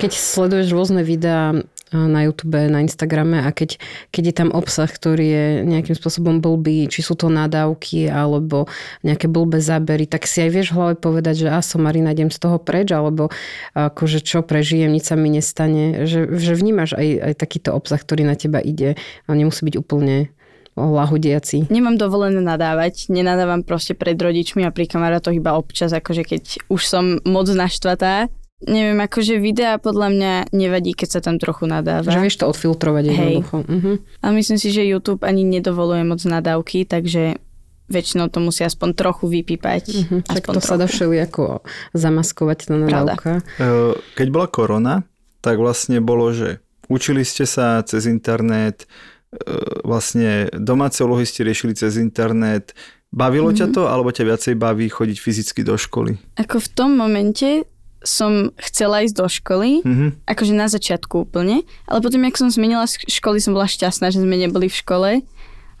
Keď 0.00 0.12
sleduješ 0.12 0.72
rôzne 0.72 1.04
videá 1.04 1.52
na 1.92 2.24
YouTube, 2.24 2.56
na 2.70 2.80
Instagrame 2.80 3.44
a 3.44 3.52
keď, 3.52 3.76
keď 4.08 4.22
je 4.24 4.34
tam 4.34 4.50
obsah, 4.56 4.88
ktorý 4.88 5.26
je 5.26 5.44
nejakým 5.68 5.94
spôsobom 5.94 6.40
blbý, 6.40 6.88
či 6.88 7.04
sú 7.04 7.14
to 7.14 7.28
nadávky 7.28 8.08
alebo 8.08 8.66
nejaké 9.04 9.28
blbé 9.28 9.60
zábery, 9.60 10.08
tak 10.08 10.24
si 10.24 10.40
aj 10.40 10.50
vieš 10.50 10.68
v 10.72 10.76
hlave 10.80 10.94
povedať, 10.96 11.46
že 11.46 11.48
a 11.52 11.60
som 11.60 11.84
Marina, 11.84 12.16
idem 12.16 12.32
z 12.32 12.40
toho 12.40 12.56
preč, 12.56 12.90
alebo 12.90 13.28
akože 13.76 14.24
čo 14.24 14.40
prežijem, 14.40 14.90
nič 14.90 15.12
sa 15.12 15.16
mi 15.18 15.28
nestane. 15.28 16.08
Že, 16.08 16.40
že 16.40 16.52
vnímaš 16.56 16.96
aj, 16.96 17.08
aj 17.30 17.34
takýto 17.36 17.70
obsah, 17.76 18.00
ktorý 18.00 18.24
na 18.24 18.34
teba 18.34 18.58
ide 18.58 18.96
a 19.26 19.30
nemusí 19.36 19.62
byť 19.62 19.76
úplne 19.78 20.32
lahodiaci. 20.74 21.70
Nemám 21.70 21.94
dovolené 21.94 22.42
nadávať, 22.42 23.06
nenadávam 23.06 23.62
proste 23.62 23.94
pred 23.94 24.18
rodičmi 24.18 24.66
a 24.66 24.74
pri 24.74 24.90
kamarátoch 24.90 25.30
iba 25.30 25.54
občas, 25.54 25.94
akože 25.94 26.26
keď 26.26 26.42
už 26.66 26.82
som 26.82 27.04
moc 27.22 27.46
naštvatá, 27.46 28.26
neviem, 28.64 28.98
akože 29.00 29.40
videa 29.40 29.76
podľa 29.78 30.08
mňa 30.10 30.32
nevadí, 30.52 30.96
keď 30.96 31.08
sa 31.18 31.20
tam 31.20 31.36
trochu 31.36 31.68
nadáva. 31.68 32.08
Že 32.08 32.20
vieš 32.24 32.40
to 32.40 32.50
odfiltrovať 32.50 33.04
jednoducho. 33.12 33.56
Uh-huh. 33.64 33.96
A 34.24 34.26
myslím 34.32 34.58
si, 34.58 34.72
že 34.72 34.84
YouTube 34.84 35.22
ani 35.24 35.44
nedovoluje 35.44 36.04
moc 36.04 36.20
nadávky, 36.24 36.88
takže 36.88 37.40
väčšinou 37.88 38.32
to 38.32 38.40
musí 38.40 38.64
aspoň 38.64 38.96
trochu 38.96 39.28
vypípať. 39.28 39.84
Uh-huh. 39.88 40.20
Tak 40.24 40.48
to 40.48 40.60
trochu. 40.60 40.68
sa 40.68 40.74
dá 40.80 40.88
ako 40.88 41.60
zamaskovať 41.92 42.58
tá 42.68 42.74
nadávka. 42.74 43.30
Pravda. 43.60 44.00
Keď 44.16 44.28
bola 44.32 44.48
korona, 44.48 44.94
tak 45.44 45.60
vlastne 45.60 46.00
bolo, 46.00 46.32
že 46.32 46.64
učili 46.88 47.22
ste 47.22 47.44
sa 47.44 47.84
cez 47.84 48.08
internet, 48.08 48.88
e, 49.32 49.54
vlastne 49.84 50.48
domáce 50.56 51.04
úlohy 51.04 51.28
ste 51.28 51.44
riešili 51.44 51.76
cez 51.76 52.00
internet, 52.00 52.72
Bavilo 53.14 53.54
mm-hmm. 53.54 53.60
ťa 53.62 53.66
mhm. 53.70 53.74
to, 53.78 53.82
alebo 53.86 54.10
ťa 54.10 54.24
viacej 54.26 54.54
baví 54.58 54.90
chodiť 54.90 55.18
fyzicky 55.22 55.62
do 55.62 55.78
školy? 55.78 56.18
Ako 56.34 56.58
v 56.58 56.68
tom 56.74 56.98
momente 56.98 57.62
som 58.04 58.52
chcela 58.60 59.02
ísť 59.02 59.16
do 59.16 59.26
školy, 59.26 59.80
mm-hmm. 59.80 60.28
akože 60.28 60.52
na 60.54 60.68
začiatku 60.68 61.24
úplne, 61.26 61.64
ale 61.88 61.98
potom, 62.04 62.20
jak 62.22 62.36
som 62.36 62.52
zmenila 62.52 62.84
školy, 62.86 63.40
som 63.40 63.56
bola 63.56 63.66
šťastná, 63.66 64.12
že 64.12 64.20
sme 64.20 64.36
neboli 64.36 64.68
v 64.68 64.76
škole, 64.76 65.10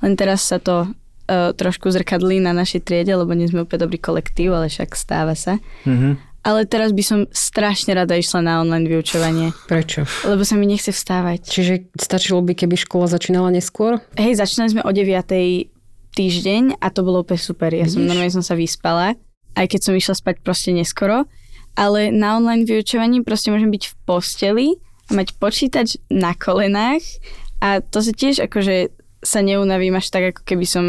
len 0.00 0.12
teraz 0.16 0.48
sa 0.48 0.58
to 0.58 0.88
uh, 0.88 1.52
trošku 1.54 1.92
zrkadlí 1.92 2.40
na 2.40 2.56
našej 2.56 2.84
triede, 2.84 3.12
lebo 3.14 3.36
nie 3.36 3.48
sme 3.48 3.68
úplne 3.68 3.84
dobrý 3.84 4.00
kolektív, 4.00 4.56
ale 4.56 4.72
však 4.72 4.96
stáva 4.96 5.36
sa. 5.36 5.60
Mm-hmm. 5.84 6.34
Ale 6.44 6.68
teraz 6.68 6.92
by 6.92 7.00
som 7.00 7.18
strašne 7.32 7.96
rada 7.96 8.12
išla 8.20 8.44
na 8.44 8.60
online 8.60 8.84
vyučovanie. 8.84 9.56
Prečo? 9.64 10.04
Lebo 10.28 10.44
sa 10.44 10.60
mi 10.60 10.68
nechce 10.68 10.92
vstávať. 10.92 11.40
Čiže 11.48 11.88
stačilo 11.96 12.44
by, 12.44 12.52
keby 12.52 12.76
škola 12.76 13.08
začínala 13.08 13.48
neskôr? 13.48 13.96
Hej, 14.20 14.44
začínali 14.44 14.76
sme 14.76 14.82
o 14.84 14.92
9 14.92 15.24
týždeň 16.14 16.84
a 16.84 16.86
to 16.92 17.00
bolo 17.00 17.24
úplne 17.24 17.40
super. 17.40 17.72
Ja 17.72 17.88
Vidíš? 17.88 17.96
som 17.96 18.04
normálne 18.04 18.36
som 18.36 18.44
sa 18.44 18.60
vyspala, 18.60 19.16
aj 19.56 19.66
keď 19.72 19.80
som 19.88 19.94
išla 19.96 20.14
spať 20.20 20.44
proste 20.44 20.76
neskoro 20.76 21.24
ale 21.74 22.14
na 22.14 22.38
online 22.38 22.66
vyučovaní 22.66 23.22
proste 23.22 23.50
môžem 23.50 23.70
byť 23.70 23.84
v 23.90 23.94
posteli 24.06 24.68
a 25.10 25.18
mať 25.18 25.36
počítač 25.36 25.88
na 26.08 26.32
kolenách 26.32 27.02
a 27.60 27.82
to 27.84 28.00
sa 28.00 28.12
tiež 28.14 28.46
akože 28.46 28.90
sa 29.24 29.40
neunavím 29.40 29.96
až 29.96 30.12
tak, 30.12 30.36
ako 30.36 30.42
keby 30.44 30.66
som 30.68 30.84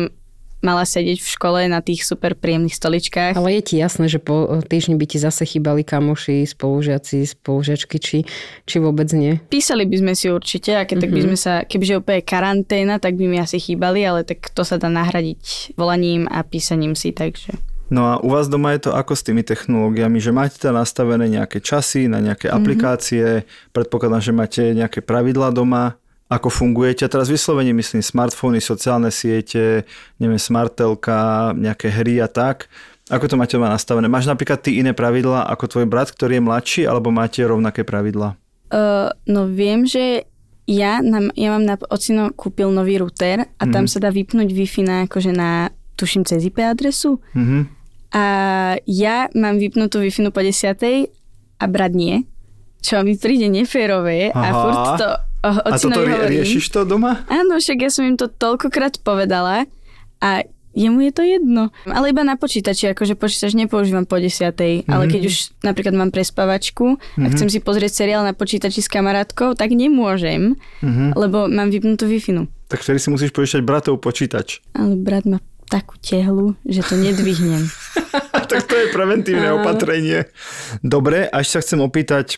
mala 0.65 0.81
sedieť 0.81 1.21
v 1.21 1.29
škole 1.37 1.59
na 1.69 1.77
tých 1.85 2.01
super 2.01 2.33
príjemných 2.33 2.73
stoličkách. 2.73 3.37
Ale 3.37 3.61
je 3.61 3.63
ti 3.63 3.75
jasné, 3.77 4.09
že 4.09 4.17
po 4.17 4.49
týždni 4.65 4.97
by 4.97 5.05
ti 5.05 5.21
zase 5.21 5.45
chýbali 5.45 5.85
kamoši, 5.85 6.41
spolužiaci, 6.49 7.21
spolužiačky, 7.37 7.97
či, 8.01 8.17
či 8.65 8.75
vôbec 8.81 9.05
nie? 9.13 9.37
Písali 9.53 9.85
by 9.85 9.95
sme 10.01 10.13
si 10.17 10.33
určite 10.33 10.73
a 10.73 10.89
keď 10.89 10.97
mm-hmm. 10.97 11.03
tak 11.05 11.11
by 11.13 11.19
mhm. 11.21 11.27
sme 11.29 11.37
sa, 11.37 11.53
kebyže 11.69 12.01
úplne 12.01 12.21
karanténa, 12.25 12.97
tak 12.97 13.13
by 13.13 13.25
mi 13.29 13.37
asi 13.37 13.61
chýbali, 13.61 14.01
ale 14.01 14.25
tak 14.25 14.49
to 14.49 14.65
sa 14.65 14.81
dá 14.81 14.89
nahradiť 14.89 15.77
volaním 15.77 16.25
a 16.25 16.41
písaním 16.41 16.97
si, 16.97 17.13
takže... 17.13 17.53
No 17.89 18.01
a 18.09 18.13
u 18.17 18.33
vás 18.33 18.49
doma 18.49 18.73
je 18.73 18.89
to 18.89 18.91
ako 18.97 19.13
s 19.13 19.21
tými 19.21 19.45
technológiami, 19.45 20.17
že 20.17 20.33
máte 20.33 20.57
tam 20.57 20.73
nastavené 20.73 21.29
nejaké 21.29 21.61
časy 21.61 22.09
na 22.09 22.17
nejaké 22.17 22.49
mm-hmm. 22.49 22.57
aplikácie, 22.57 23.25
predpokladám, 23.69 24.21
že 24.25 24.33
máte 24.33 24.63
nejaké 24.73 25.05
pravidlá 25.05 25.53
doma, 25.53 26.01
ako 26.25 26.49
fungujete. 26.49 27.05
A 27.05 27.11
teraz 27.11 27.29
vyslovene 27.29 27.77
myslím 27.77 28.01
smartfóny, 28.01 28.57
sociálne 28.57 29.13
siete, 29.13 29.85
neviem, 30.17 30.41
smartelka, 30.41 31.53
nejaké 31.53 31.93
hry 31.93 32.17
a 32.17 32.25
tak. 32.25 32.65
Ako 33.13 33.29
to 33.29 33.37
máte 33.37 33.53
doma 33.53 33.69
nastavené? 33.69 34.09
Máš 34.09 34.25
napríklad 34.25 34.65
ty 34.65 34.81
iné 34.81 34.97
pravidlá 34.97 35.45
ako 35.53 35.69
tvoj 35.69 35.85
brat, 35.85 36.09
ktorý 36.09 36.41
je 36.41 36.45
mladší, 36.45 36.81
alebo 36.89 37.13
máte 37.13 37.45
rovnaké 37.45 37.85
pravidlá? 37.85 38.33
Uh, 38.73 39.13
no 39.29 39.45
viem, 39.45 39.85
že 39.85 40.25
ja, 40.65 41.05
na, 41.05 41.29
ja 41.37 41.53
mám 41.53 41.61
na 41.61 41.77
ocino 41.93 42.33
kúpil 42.33 42.73
nový 42.73 42.97
router 42.97 43.45
a 43.61 43.63
mm. 43.69 43.71
tam 43.71 43.85
mhm. 43.85 43.91
sa 43.93 43.97
dá 44.01 44.09
vypnúť 44.09 44.49
Wi-Fi 44.49 44.81
na, 44.81 44.97
akože 45.05 45.31
na 45.37 45.69
tuším 45.95 46.25
cez 46.27 46.43
IP 46.43 46.59
adresu. 46.59 47.23
Mm-hmm. 47.33 47.61
A 48.15 48.23
ja 48.87 49.27
mám 49.35 49.59
vypnutú 49.59 49.99
wi 49.99 50.09
po 50.31 50.39
10. 50.39 51.11
a 51.59 51.65
brat 51.67 51.91
nie. 51.91 52.23
Čo 52.79 53.03
mi 53.03 53.19
príde 53.19 53.51
neférové 53.51 54.31
Aha. 54.31 54.39
a 54.39 54.49
furt 54.55 54.87
to 55.01 55.09
o, 55.43 55.49
A 55.51 55.69
toto 55.75 55.99
hovorím. 55.99 56.39
riešiš 56.39 56.65
to 56.71 56.87
doma? 56.87 57.27
Áno, 57.27 57.59
však 57.59 57.77
ja 57.83 57.89
som 57.91 58.07
im 58.07 58.15
to 58.15 58.31
toľkokrát 58.31 59.03
povedala 59.03 59.67
a 60.23 60.47
jemu 60.75 61.09
je 61.09 61.11
to 61.11 61.23
jedno. 61.23 61.63
Ale 61.87 62.11
iba 62.11 62.21
na 62.23 62.35
počítači, 62.39 62.91
akože 62.91 63.15
počítač 63.15 63.55
nepoužívam 63.55 64.03
po 64.07 64.19
desiatej, 64.19 64.83
mm-hmm. 64.83 64.93
ale 64.93 65.03
keď 65.07 65.21
už 65.31 65.35
napríklad 65.63 65.95
mám 65.95 66.11
prespavačku 66.11 66.99
mm-hmm. 66.99 67.25
a 67.25 67.27
chcem 67.31 67.47
si 67.51 67.59
pozrieť 67.63 68.05
seriál 68.05 68.27
na 68.27 68.35
počítači 68.35 68.83
s 68.83 68.91
kamarátkou, 68.91 69.55
tak 69.55 69.71
nemôžem, 69.71 70.59
mm-hmm. 70.83 71.15
lebo 71.15 71.47
mám 71.47 71.71
vypnutú 71.71 72.05
wi 72.05 72.19
Tak 72.67 72.79
vtedy 72.83 72.99
si 72.99 73.09
musíš 73.09 73.31
požičať 73.31 73.63
bratov 73.63 74.03
počítač. 74.03 74.59
Ale 74.75 74.99
brat 74.99 75.25
má 75.25 75.39
takú 75.67 75.97
tehlu, 75.97 76.53
že 76.65 76.85
to 76.85 76.95
nedvihnem. 76.97 77.65
tak 78.51 78.69
to 78.69 78.75
je 78.77 78.93
preventívne 78.93 79.49
opatrenie. 79.57 80.29
Dobre, 80.85 81.25
až 81.25 81.57
sa 81.57 81.59
chcem 81.61 81.81
opýtať, 81.81 82.37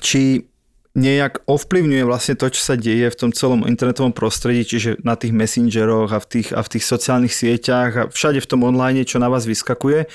či 0.00 0.48
nejak 0.96 1.44
ovplyvňuje 1.44 2.08
vlastne 2.08 2.34
to, 2.40 2.48
čo 2.48 2.72
sa 2.72 2.74
deje 2.74 3.12
v 3.12 3.18
tom 3.20 3.30
celom 3.30 3.68
internetovom 3.68 4.16
prostredí, 4.16 4.64
čiže 4.64 5.04
na 5.04 5.12
tých 5.12 5.36
messengeroch 5.36 6.08
a 6.08 6.18
v 6.24 6.26
tých, 6.26 6.48
a 6.56 6.64
v 6.64 6.72
tých 6.72 6.84
sociálnych 6.88 7.36
sieťach 7.36 7.92
a 7.92 8.02
všade 8.08 8.40
v 8.40 8.48
tom 8.48 8.64
online, 8.64 9.04
čo 9.04 9.20
na 9.20 9.28
vás 9.28 9.44
vyskakuje 9.44 10.08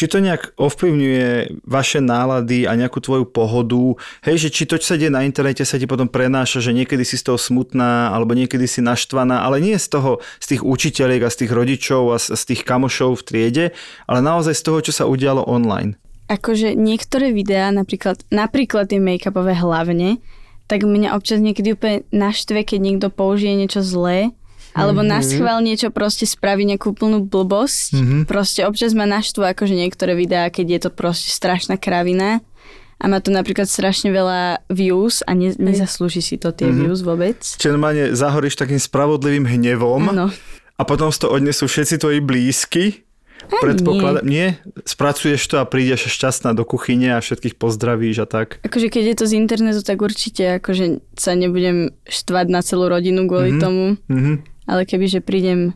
či 0.00 0.08
to 0.08 0.24
nejak 0.24 0.56
ovplyvňuje 0.56 1.60
vaše 1.68 2.00
nálady 2.00 2.64
a 2.64 2.72
nejakú 2.72 3.04
tvoju 3.04 3.28
pohodu, 3.28 4.00
hej, 4.24 4.48
že 4.48 4.48
či 4.48 4.64
to, 4.64 4.80
čo 4.80 4.96
sa 4.96 4.96
deje 4.96 5.12
na 5.12 5.28
internete, 5.28 5.60
sa 5.60 5.76
ti 5.76 5.84
potom 5.84 6.08
prenáša, 6.08 6.64
že 6.64 6.72
niekedy 6.72 7.04
si 7.04 7.20
z 7.20 7.28
toho 7.28 7.36
smutná, 7.36 8.08
alebo 8.08 8.32
niekedy 8.32 8.64
si 8.64 8.80
naštvaná, 8.80 9.44
ale 9.44 9.60
nie 9.60 9.76
z 9.76 9.92
toho, 9.92 10.24
z 10.40 10.56
tých 10.56 10.62
učiteľiek 10.64 11.20
a 11.20 11.28
z 11.28 11.44
tých 11.44 11.52
rodičov 11.52 12.02
a 12.08 12.16
z, 12.16 12.32
z 12.32 12.42
tých 12.48 12.64
kamošov 12.64 13.20
v 13.20 13.24
triede, 13.28 13.64
ale 14.08 14.24
naozaj 14.24 14.56
z 14.56 14.64
toho, 14.64 14.78
čo 14.80 14.92
sa 14.96 15.04
udialo 15.04 15.44
online. 15.44 16.00
Akože 16.32 16.72
niektoré 16.72 17.36
videá, 17.36 17.68
napríklad, 17.68 18.24
napríklad 18.32 18.88
tie 18.88 19.04
make-upové 19.04 19.52
hlavne, 19.52 20.16
tak 20.64 20.88
mňa 20.88 21.12
občas 21.12 21.44
niekedy 21.44 21.76
úplne 21.76 22.08
naštve, 22.08 22.64
keď 22.64 22.78
niekto 22.80 23.06
použije 23.12 23.52
niečo 23.52 23.84
zlé 23.84 24.32
alebo 24.74 25.02
mm-hmm. 25.02 25.62
niečo 25.62 25.88
proste 25.90 26.26
spraví 26.26 26.62
nejakú 26.62 26.94
plnú 26.94 27.26
blbosť. 27.26 27.98
Mm-hmm. 27.98 28.20
Proste 28.30 28.66
občas 28.66 28.94
ma 28.94 29.06
naštú 29.06 29.42
akože 29.42 29.74
niektoré 29.74 30.14
videá, 30.14 30.46
keď 30.50 30.66
je 30.66 30.80
to 30.86 30.90
proste 30.94 31.34
strašná 31.34 31.74
kravina 31.74 32.44
a 33.00 33.04
má 33.08 33.18
to 33.24 33.32
napríklad 33.32 33.64
strašne 33.64 34.12
veľa 34.12 34.60
views 34.68 35.24
a 35.24 35.32
ne, 35.32 35.56
nezaslúži 35.56 36.20
si 36.20 36.36
to 36.36 36.52
tie 36.52 36.68
mm-hmm. 36.68 36.80
views 36.84 37.00
vôbec. 37.00 37.40
Čiže 37.40 37.72
normálne 37.72 38.12
zahoríš 38.12 38.60
takým 38.60 38.78
spravodlivým 38.78 39.48
hnevom 39.48 40.12
ano. 40.12 40.26
a 40.76 40.82
potom 40.84 41.08
z 41.08 41.24
to 41.24 41.26
odnesú 41.32 41.64
všetci 41.64 41.96
tvoji 41.96 42.20
blízky. 42.20 43.08
Predpokladám, 43.40 44.28
nie. 44.28 44.52
nie? 44.52 44.84
Spracuješ 44.84 45.40
to 45.48 45.58
a 45.58 45.64
prídeš 45.64 46.12
šťastná 46.12 46.52
do 46.52 46.62
kuchyne 46.62 47.16
a 47.16 47.24
všetkých 47.24 47.56
pozdravíš 47.56 48.22
a 48.22 48.26
tak. 48.28 48.60
Akože 48.62 48.92
keď 48.92 49.02
je 49.10 49.16
to 49.16 49.24
z 49.26 49.32
internetu, 49.40 49.80
tak 49.80 49.98
určite 50.04 50.60
akože 50.60 51.00
sa 51.16 51.32
nebudem 51.32 51.96
štvať 52.04 52.46
na 52.52 52.60
celú 52.60 52.92
rodinu 52.92 53.24
kvôli 53.24 53.56
mm-hmm. 53.56 53.64
tomu. 53.64 53.84
Mm-hmm 54.06 54.49
ale 54.70 54.86
kebyže 54.86 55.18
prídem 55.18 55.74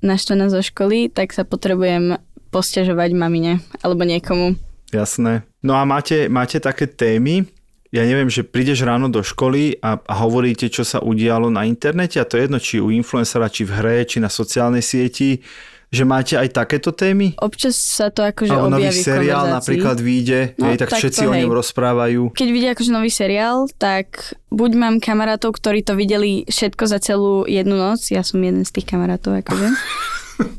naštvaná 0.00 0.48
zo 0.48 0.64
školy, 0.64 1.12
tak 1.12 1.36
sa 1.36 1.44
potrebujem 1.44 2.16
posťažovať 2.48 3.10
mamine 3.12 3.60
alebo 3.84 4.08
niekomu. 4.08 4.56
Jasné. 4.88 5.44
No 5.60 5.76
a 5.76 5.84
máte, 5.84 6.32
máte 6.32 6.60
také 6.60 6.88
témy, 6.88 7.44
ja 7.92 8.08
neviem, 8.08 8.32
že 8.32 8.40
prídeš 8.40 8.88
ráno 8.88 9.12
do 9.12 9.20
školy 9.20 9.76
a, 9.84 10.00
a 10.00 10.14
hovoríte, 10.24 10.72
čo 10.72 10.80
sa 10.80 11.04
udialo 11.04 11.52
na 11.52 11.68
internete 11.68 12.16
a 12.16 12.24
to 12.24 12.40
je 12.40 12.48
jedno, 12.48 12.56
či 12.56 12.80
u 12.80 12.88
influencera, 12.88 13.52
či 13.52 13.68
v 13.68 13.72
hre, 13.76 13.96
či 14.08 14.16
na 14.16 14.32
sociálnej 14.32 14.80
sieti 14.80 15.44
že 15.92 16.08
máte 16.08 16.40
aj 16.40 16.48
takéto 16.56 16.88
témy? 16.96 17.36
Občas 17.36 17.76
sa 17.76 18.08
to 18.08 18.24
akože 18.24 18.48
Alebo 18.48 18.80
objaví 18.80 18.96
nový 18.96 19.04
seriál 19.04 19.44
napríklad 19.52 20.00
vyjde, 20.00 20.40
no, 20.56 20.72
hej, 20.72 20.80
tak, 20.80 20.88
tak 20.88 20.98
všetci 21.04 21.20
to, 21.20 21.28
o 21.28 21.34
ňom 21.36 21.52
rozprávajú. 21.52 22.22
Keď 22.32 22.48
vidia 22.48 22.72
akože 22.72 22.90
nový 22.96 23.12
seriál, 23.12 23.68
tak 23.76 24.32
buď 24.48 24.70
mám 24.72 24.94
kamarátov, 25.04 25.52
ktorí 25.52 25.84
to 25.84 25.92
videli 25.92 26.48
všetko 26.48 26.84
za 26.88 26.96
celú 26.96 27.44
jednu 27.44 27.76
noc, 27.76 28.08
ja 28.08 28.24
som 28.24 28.40
jeden 28.40 28.64
z 28.64 28.72
tých 28.72 28.88
kamarátov 28.88 29.36
akože. 29.44 29.68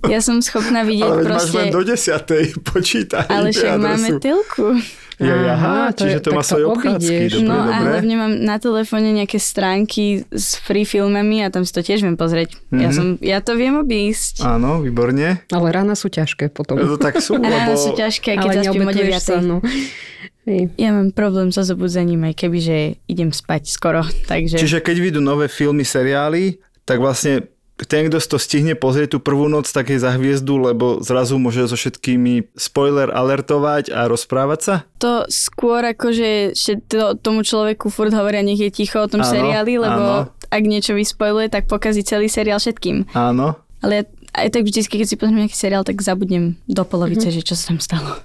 Ja 0.07 0.23
som 0.23 0.39
schopná 0.39 0.85
vidieť 0.87 1.11
ale 1.11 1.23
proste... 1.27 1.49
Ale 1.49 1.59
máš 1.59 1.59
len 1.59 1.67
do 1.73 1.81
desiatej, 1.83 2.45
počítaj. 2.63 3.27
Ale 3.27 3.51
však 3.51 3.73
máme 3.81 4.09
telku. 4.21 4.79
Ja, 5.21 5.53
aha, 5.53 5.93
to 5.93 6.09
čiže 6.09 6.17
je, 6.17 6.25
to 6.25 6.29
má 6.33 6.41
svoje 6.41 6.65
obchádzky. 6.65 7.23
Dobre, 7.29 7.45
no 7.45 7.53
dobre. 7.53 7.69
a 7.69 7.77
hlavne 7.85 8.15
mám 8.17 8.33
na 8.41 8.57
telefóne 8.57 9.09
nejaké 9.13 9.37
stránky 9.37 10.25
s 10.33 10.57
free 10.57 10.89
filmami 10.89 11.45
a 11.45 11.53
tam 11.53 11.61
si 11.61 11.73
to 11.73 11.85
tiež 11.85 12.01
viem 12.01 12.17
pozrieť. 12.17 12.57
Mm-hmm. 12.57 12.81
Ja, 12.81 12.89
mhm. 12.89 12.95
som, 12.95 13.05
ja 13.21 13.39
to 13.45 13.53
viem 13.53 13.77
obísť. 13.77 14.41
Áno, 14.41 14.81
výborne. 14.81 15.45
Ale 15.53 15.67
rána 15.69 15.93
sú 15.93 16.09
ťažké 16.09 16.49
potom. 16.49 16.81
No, 16.81 16.97
to 16.97 16.97
tak 16.97 17.21
sú. 17.21 17.37
Rána 17.37 17.77
lebo... 17.77 17.77
sú 17.77 17.93
ťažké, 17.93 18.41
keď 18.41 18.65
zaspím 18.65 18.89
o 18.89 18.93
9. 18.93 19.21
Sa, 19.21 19.37
no. 19.37 19.61
Ja 20.75 20.91
mám 20.91 21.15
problém 21.15 21.55
so 21.55 21.63
zobudzením, 21.63 22.27
aj 22.27 22.35
keby, 22.35 22.59
že 22.59 22.77
idem 23.07 23.31
spať 23.31 23.71
skoro, 23.71 24.03
takže... 24.27 24.59
Čiže 24.59 24.83
keď 24.83 24.95
vyjdú 24.99 25.19
nové 25.23 25.47
filmy, 25.47 25.87
seriály, 25.87 26.59
tak 26.83 26.99
vlastne 26.99 27.47
ten, 27.73 28.05
kto 28.05 28.21
to 28.21 28.37
stihne 28.37 28.77
pozrieť 28.77 29.17
tú 29.17 29.19
prvú 29.19 29.49
noc, 29.49 29.65
tak 29.65 29.89
je 29.89 29.97
za 29.97 30.13
hviezdu, 30.13 30.61
lebo 30.61 31.01
zrazu 31.01 31.41
môže 31.41 31.65
so 31.65 31.73
všetkými 31.73 32.53
spoiler 32.53 33.09
alertovať 33.09 33.89
a 33.89 34.05
rozprávať 34.05 34.59
sa? 34.61 34.75
To 35.01 35.25
skôr 35.25 35.81
ako, 35.81 36.13
že, 36.13 36.31
že 36.53 36.77
to, 36.85 37.17
tomu 37.17 37.41
človeku 37.41 37.89
furt 37.89 38.13
hovoria, 38.13 38.45
nech 38.45 38.61
je 38.61 38.69
ticho 38.69 39.01
o 39.01 39.09
tom 39.09 39.25
Áno, 39.25 39.31
seriáli, 39.33 39.81
lebo 39.81 40.29
áno. 40.29 40.29
ak 40.53 40.63
niečo 40.63 40.93
vyspoiluje, 40.93 41.49
tak 41.49 41.65
pokazí 41.65 42.05
celý 42.05 42.29
seriál 42.29 42.61
všetkým. 42.61 43.09
Áno. 43.17 43.57
Ale 43.81 43.93
ja 43.93 44.03
aj 44.33 44.49
tak 44.49 44.63
vždycky, 44.65 44.93
keď 44.97 45.07
si 45.09 45.17
pozriem 45.17 45.45
nejaký 45.45 45.57
seriál, 45.57 45.85
tak 45.85 46.01
zabudnem 46.01 46.57
do 46.65 46.83
polovice, 46.85 47.29
že 47.29 47.45
čo 47.45 47.53
sa 47.53 47.73
tam 47.73 47.79
stalo. 47.81 48.21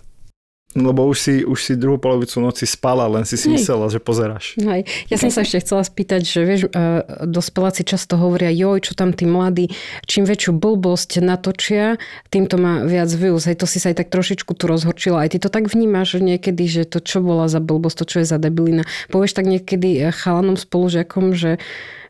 Lebo 0.79 1.07
už 1.11 1.19
si, 1.19 1.35
už 1.43 1.59
si 1.59 1.73
druhú 1.75 1.99
polovicu 1.99 2.39
noci 2.39 2.65
spala, 2.65 3.05
len 3.11 3.27
si 3.27 3.35
si 3.35 3.51
Hej. 3.51 3.63
myslela, 3.63 3.91
že 3.91 3.99
pozeráš. 3.99 4.55
Hej. 4.59 4.87
Ja 5.11 5.17
som 5.19 5.29
sa 5.29 5.43
ešte 5.43 5.63
chcela 5.63 5.83
spýtať, 5.83 6.21
že 6.23 6.41
vieš, 6.47 6.61
uh, 6.71 7.27
dospeláci 7.27 7.83
často 7.83 8.15
hovoria, 8.17 8.53
joj, 8.53 8.83
čo 8.85 8.93
tam 8.95 9.11
tí 9.11 9.27
mladí, 9.27 9.73
čím 10.07 10.25
väčšiu 10.25 10.55
blbosť 10.57 11.21
natočia, 11.21 11.99
tým 12.31 12.47
to 12.47 12.57
má 12.57 12.87
viac 12.87 13.11
views. 13.11 13.45
Hej, 13.49 13.61
to 13.61 13.67
si 13.67 13.83
sa 13.83 13.91
aj 13.91 14.05
tak 14.05 14.09
trošičku 14.15 14.55
tu 14.55 14.65
rozhorčila. 14.71 15.27
Aj 15.27 15.31
ty 15.31 15.43
to 15.43 15.51
tak 15.51 15.71
vnímaš 15.71 16.19
niekedy, 16.23 16.65
že 16.71 16.83
to 16.87 17.03
čo 17.03 17.21
bola 17.21 17.51
za 17.51 17.59
blbosť, 17.59 17.97
to 18.03 18.05
čo 18.07 18.17
je 18.23 18.27
za 18.29 18.39
debilina. 18.39 18.87
Povieš 19.11 19.37
tak 19.37 19.47
niekedy 19.47 20.03
eh, 20.03 20.15
chalanom 20.15 20.57
spolužiakom, 20.57 21.35
že 21.35 21.61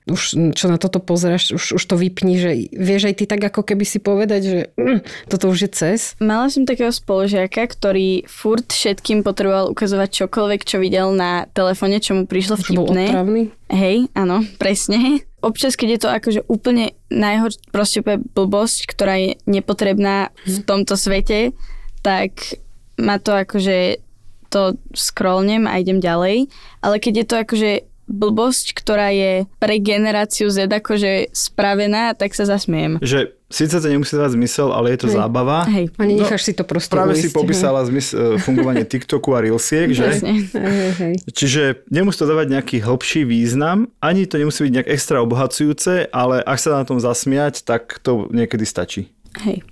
už 0.09 0.23
čo 0.57 0.67
na 0.67 0.81
toto 0.81 0.99
pozeráš, 0.99 1.55
už, 1.55 1.79
už 1.79 1.85
to 1.85 1.95
vypni, 1.95 2.41
že 2.41 2.51
vieš 2.73 3.13
aj 3.13 3.15
ty 3.21 3.25
tak 3.29 3.41
ako 3.45 3.63
keby 3.63 3.85
si 3.85 4.01
povedať, 4.01 4.41
že 4.43 4.59
mm, 4.75 5.29
toto 5.29 5.53
už 5.53 5.69
je 5.69 5.71
cez. 5.71 5.99
Mala 6.19 6.49
som 6.49 6.65
takého 6.65 6.91
spolužiaka, 6.91 7.69
ktorý 7.69 8.25
furt 8.27 8.69
všetkým 8.69 9.23
potreboval 9.23 9.71
ukazovať 9.71 10.27
čokoľvek, 10.27 10.61
čo 10.65 10.81
videl 10.81 11.13
na 11.13 11.47
telefóne, 11.53 12.01
čo 12.01 12.17
mu 12.17 12.25
prišlo 12.25 12.57
bol 12.75 12.91
vtipné. 12.91 13.05
otravný. 13.13 13.43
Hej, 13.69 14.09
áno, 14.17 14.43
presne. 14.57 15.23
Občas, 15.45 15.77
keď 15.77 15.89
je 15.89 16.01
to 16.01 16.09
akože 16.09 16.41
úplne 16.49 16.97
najhor, 17.13 17.53
proste 17.71 18.01
blbosť, 18.35 18.89
ktorá 18.91 19.21
je 19.21 19.31
nepotrebná 19.45 20.35
v 20.49 20.57
tomto 20.65 20.97
svete, 20.97 21.53
tak 22.01 22.59
ma 22.99 23.21
to 23.23 23.37
akože 23.37 24.03
to 24.49 24.81
scrollnem 24.97 25.69
a 25.69 25.79
idem 25.79 26.01
ďalej. 26.01 26.49
Ale 26.81 26.97
keď 26.99 27.15
je 27.23 27.27
to 27.29 27.37
akože 27.45 27.71
blbosť, 28.09 28.73
ktorá 28.75 29.13
je 29.13 29.45
pre 29.61 29.77
generáciu 29.79 30.49
Z 30.49 30.67
akože 30.67 31.31
spravená, 31.31 32.17
tak 32.17 32.33
sa 32.33 32.49
zasmiem. 32.49 32.97
Že 33.05 33.37
síce 33.53 33.77
to 33.77 33.87
nemusí 33.89 34.17
dávať 34.17 34.41
zmysel, 34.41 34.73
ale 34.73 34.97
je 34.97 35.05
to 35.05 35.09
Hej. 35.13 35.17
zábava. 35.21 35.69
Hej, 35.69 35.93
A 35.97 36.03
nenecháš 36.09 36.43
si 36.49 36.53
to 36.57 36.65
proste 36.65 36.93
Práve 36.93 37.15
ujsť, 37.17 37.23
si 37.23 37.29
popísala 37.31 37.85
zmys- 37.85 38.17
e, 38.17 38.41
fungovanie 38.41 38.85
TikToku 38.89 39.33
a 39.37 39.45
Reelsiek, 39.45 39.93
že? 39.93 40.21
Hej, 40.25 40.41
hej, 40.53 40.91
hej. 40.99 41.15
Čiže 41.33 41.85
nemusí 41.93 42.19
to 42.19 42.27
dávať 42.27 42.49
nejaký 42.59 42.77
hĺbší 42.81 43.29
význam, 43.29 43.93
ani 44.01 44.25
to 44.25 44.41
nemusí 44.41 44.65
byť 44.65 44.73
nejak 44.73 44.89
extra 44.89 45.21
obohacujúce, 45.21 46.09
ale 46.11 46.41
ak 46.41 46.59
sa 46.59 46.81
na 46.81 46.85
tom 46.89 46.99
zasmiať, 47.01 47.63
tak 47.65 48.01
to 48.01 48.29
niekedy 48.33 48.65
stačí. 48.65 49.13
Hej. 49.45 49.63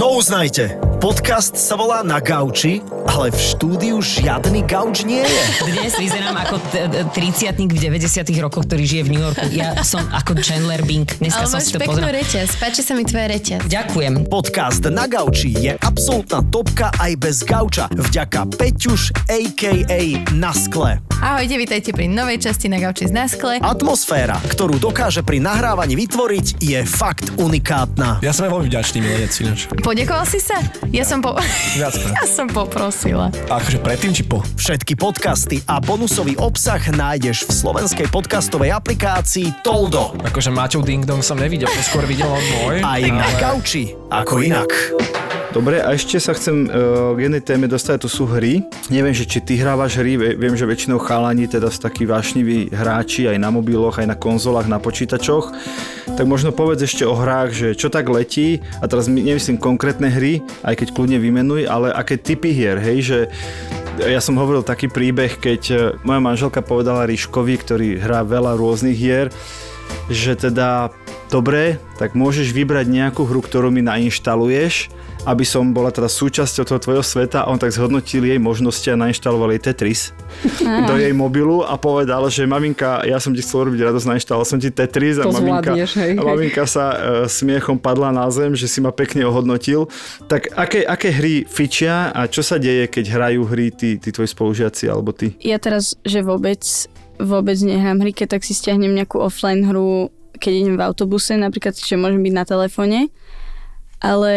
No 0.00 0.16
uznajte, 0.16 0.80
podcast 0.96 1.60
sa 1.60 1.76
volá 1.76 2.00
Na 2.00 2.24
gauči, 2.24 2.80
ale 3.04 3.28
v 3.28 3.36
štúdiu 3.36 4.00
žiadny 4.00 4.64
gauč 4.64 5.04
nie 5.04 5.20
je. 5.20 5.42
Dnes 5.68 5.92
vyzerám 5.92 6.40
ako 6.40 6.56
t- 6.72 6.88
t- 6.88 7.04
30 7.20 7.68
v 7.68 8.00
90 8.00 8.24
rokoch, 8.40 8.64
ktorý 8.64 8.88
žije 8.88 9.02
v 9.04 9.08
New 9.12 9.20
Yorku. 9.20 9.44
Ja 9.52 9.76
som 9.84 10.00
ako 10.08 10.40
Chandler 10.40 10.80
Bing. 10.88 11.04
Dneska 11.04 11.44
Ale 11.44 11.52
som 11.52 11.60
máš 11.60 11.68
si 11.68 11.76
to 11.76 11.84
peknú 11.84 12.08
reťaz. 12.08 12.48
Páči 12.56 12.80
sa 12.80 12.96
mi 12.96 13.04
tvoja 13.04 13.28
reťaz. 13.28 13.60
Ďakujem. 13.68 14.24
Podcast 14.32 14.80
Na 14.88 15.04
gauči 15.04 15.52
je 15.52 15.76
absolútna 15.76 16.40
topka 16.48 16.88
aj 16.96 17.20
bez 17.20 17.44
gauča. 17.44 17.92
Vďaka 17.92 18.56
Peťuš, 18.56 19.12
a.k.a. 19.28 20.00
Na 20.32 20.56
skle. 20.56 20.96
Ahojte, 21.20 21.60
vítajte 21.60 21.92
pri 21.92 22.08
novej 22.08 22.40
časti 22.40 22.72
na 22.72 22.80
Gauči 22.80 23.04
z 23.04 23.12
Naskle. 23.12 23.60
Atmosféra, 23.60 24.40
ktorú 24.40 24.80
dokáže 24.80 25.20
pri 25.20 25.36
nahrávaní 25.36 25.92
vytvoriť, 25.92 26.56
je 26.64 26.80
fakt 26.88 27.36
unikátna. 27.36 28.24
Ja 28.24 28.32
som 28.32 28.48
veľmi 28.48 28.72
vďačný 28.72 29.04
milenec. 29.04 29.36
Podekoval 29.90 30.22
si 30.22 30.38
sa? 30.38 30.54
Ja 30.94 31.02
som 31.02 31.18
po... 31.18 31.34
Viackrát. 31.74 32.14
ja 32.22 32.22
som 32.22 32.46
poprosila. 32.46 33.26
A 33.50 33.58
akože 33.58 33.82
predtým 33.82 34.14
či 34.14 34.22
po? 34.22 34.38
Všetky 34.54 34.94
podcasty 34.94 35.66
a 35.66 35.82
bonusový 35.82 36.38
obsah 36.38 36.78
nájdeš 36.94 37.50
v 37.50 37.58
slovenskej 37.58 38.06
podcastovej 38.06 38.70
aplikácii 38.70 39.50
Toldo. 39.66 40.14
Akože 40.22 40.54
Maťov 40.54 40.86
Ding 40.86 41.02
Dong 41.02 41.26
som 41.26 41.42
nevidel, 41.42 41.66
to 41.66 41.82
skôr 41.82 42.06
videl 42.06 42.30
on 42.30 42.38
môj. 42.38 42.86
Aj 42.86 43.02
na 43.02 43.26
gauči, 43.42 43.98
ako 44.14 44.46
inak. 44.46 44.70
Dobre, 45.50 45.82
a 45.82 45.98
ešte 45.98 46.14
sa 46.22 46.30
chcem 46.30 46.70
uh, 46.70 47.10
k 47.18 47.26
jednej 47.26 47.42
téme 47.42 47.66
dostať, 47.66 48.06
to 48.06 48.08
sú 48.08 48.22
hry. 48.22 48.62
Neviem, 48.86 49.10
že 49.10 49.26
či 49.26 49.42
ty 49.42 49.58
hrávaš 49.58 49.98
hry, 49.98 50.14
Vie- 50.14 50.38
viem, 50.38 50.54
že 50.54 50.62
väčšinou 50.62 51.02
chalani 51.02 51.50
teda 51.50 51.66
sú 51.74 51.82
takí 51.82 52.06
vášniví 52.06 52.70
hráči 52.70 53.26
aj 53.26 53.34
na 53.34 53.50
mobiloch, 53.50 53.98
aj 53.98 54.14
na 54.14 54.14
konzolách, 54.14 54.70
na 54.70 54.78
počítačoch. 54.78 55.50
Tak 56.14 56.22
možno 56.30 56.54
povedz 56.54 56.86
ešte 56.86 57.02
o 57.02 57.18
hrách, 57.18 57.50
že 57.50 57.68
čo 57.74 57.90
tak 57.90 58.06
letí, 58.06 58.62
a 58.78 58.86
teraz 58.86 59.10
my- 59.10 59.26
nemyslím 59.26 59.58
konkrétne 59.58 60.06
hry, 60.06 60.38
aj 60.62 60.86
keď 60.86 60.88
kľudne 60.94 61.18
vymenuj, 61.18 61.66
ale 61.66 61.90
aké 61.90 62.14
typy 62.14 62.54
hier, 62.54 62.78
hej, 62.78 62.98
že 63.02 63.18
ja 64.06 64.22
som 64.22 64.38
hovoril 64.38 64.62
taký 64.62 64.86
príbeh, 64.86 65.34
keď 65.34 65.62
e, 65.66 65.76
moja 66.06 66.22
manželka 66.22 66.62
povedala 66.62 67.10
Ríškovi, 67.10 67.58
ktorý 67.58 67.88
hrá 67.98 68.22
veľa 68.22 68.54
rôznych 68.54 68.94
hier, 68.94 69.34
že 70.06 70.38
teda 70.38 70.94
dobre, 71.26 71.82
tak 71.98 72.14
môžeš 72.14 72.54
vybrať 72.54 72.86
nejakú 72.86 73.26
hru, 73.26 73.42
ktorú 73.42 73.74
mi 73.74 73.82
nainštaluješ, 73.82 74.94
aby 75.28 75.44
som 75.44 75.76
bola 75.76 75.92
teda 75.92 76.08
súčasťou 76.08 76.64
toho 76.64 76.80
tvojho 76.80 77.04
sveta 77.04 77.44
a 77.44 77.50
on 77.52 77.60
tak 77.60 77.76
zhodnotil 77.76 78.24
jej 78.24 78.40
možnosti 78.40 78.88
a 78.88 78.96
nainštaloval 78.96 79.52
jej 79.52 79.60
Tetris 79.60 80.16
do 80.88 80.94
jej 80.96 81.12
mobilu 81.12 81.60
a 81.60 81.76
povedal, 81.76 82.24
že 82.32 82.48
maminka, 82.48 83.04
ja 83.04 83.20
som 83.20 83.36
ti 83.36 83.44
chcel 83.44 83.68
robiť 83.68 83.80
radosť, 83.92 84.06
nainštaloval 84.08 84.46
som 84.48 84.56
ti 84.56 84.72
Tetris 84.72 85.20
a 85.20 85.28
To 85.28 85.36
maminka, 85.36 85.76
zvládneš, 85.76 85.92
hej, 86.00 86.12
a 86.16 86.22
maminka 86.24 86.62
sa 86.64 86.84
e, 86.90 86.96
smiechom 87.28 87.76
padla 87.76 88.08
na 88.14 88.24
zem, 88.32 88.56
že 88.56 88.64
si 88.64 88.80
ma 88.80 88.94
pekne 88.94 89.28
ohodnotil. 89.28 89.92
Tak 90.24 90.56
aké, 90.56 90.88
aké 90.88 91.12
hry 91.12 91.44
fičia 91.44 92.08
a 92.16 92.24
čo 92.24 92.40
sa 92.40 92.56
deje, 92.56 92.88
keď 92.88 93.04
hrajú 93.12 93.44
hry 93.44 93.68
tí, 93.74 94.00
tí 94.00 94.08
tvoji 94.08 94.32
spolužiaci 94.32 94.88
alebo 94.88 95.12
ty? 95.12 95.36
Ja 95.44 95.60
teraz, 95.60 96.00
že 96.08 96.24
vôbec, 96.24 96.64
vôbec 97.20 97.60
nehrám 97.60 98.00
hry, 98.00 98.16
keď 98.16 98.40
tak 98.40 98.42
si 98.48 98.56
stiahnem 98.56 98.96
nejakú 98.96 99.20
offline 99.20 99.68
hru, 99.68 100.08
keď 100.40 100.52
idem 100.56 100.74
v 100.80 100.84
autobuse, 100.88 101.36
napríklad, 101.36 101.76
že 101.76 102.00
môžem 102.00 102.24
byť 102.24 102.34
na 102.34 102.44
telefóne. 102.48 103.00
Ale 104.00 104.32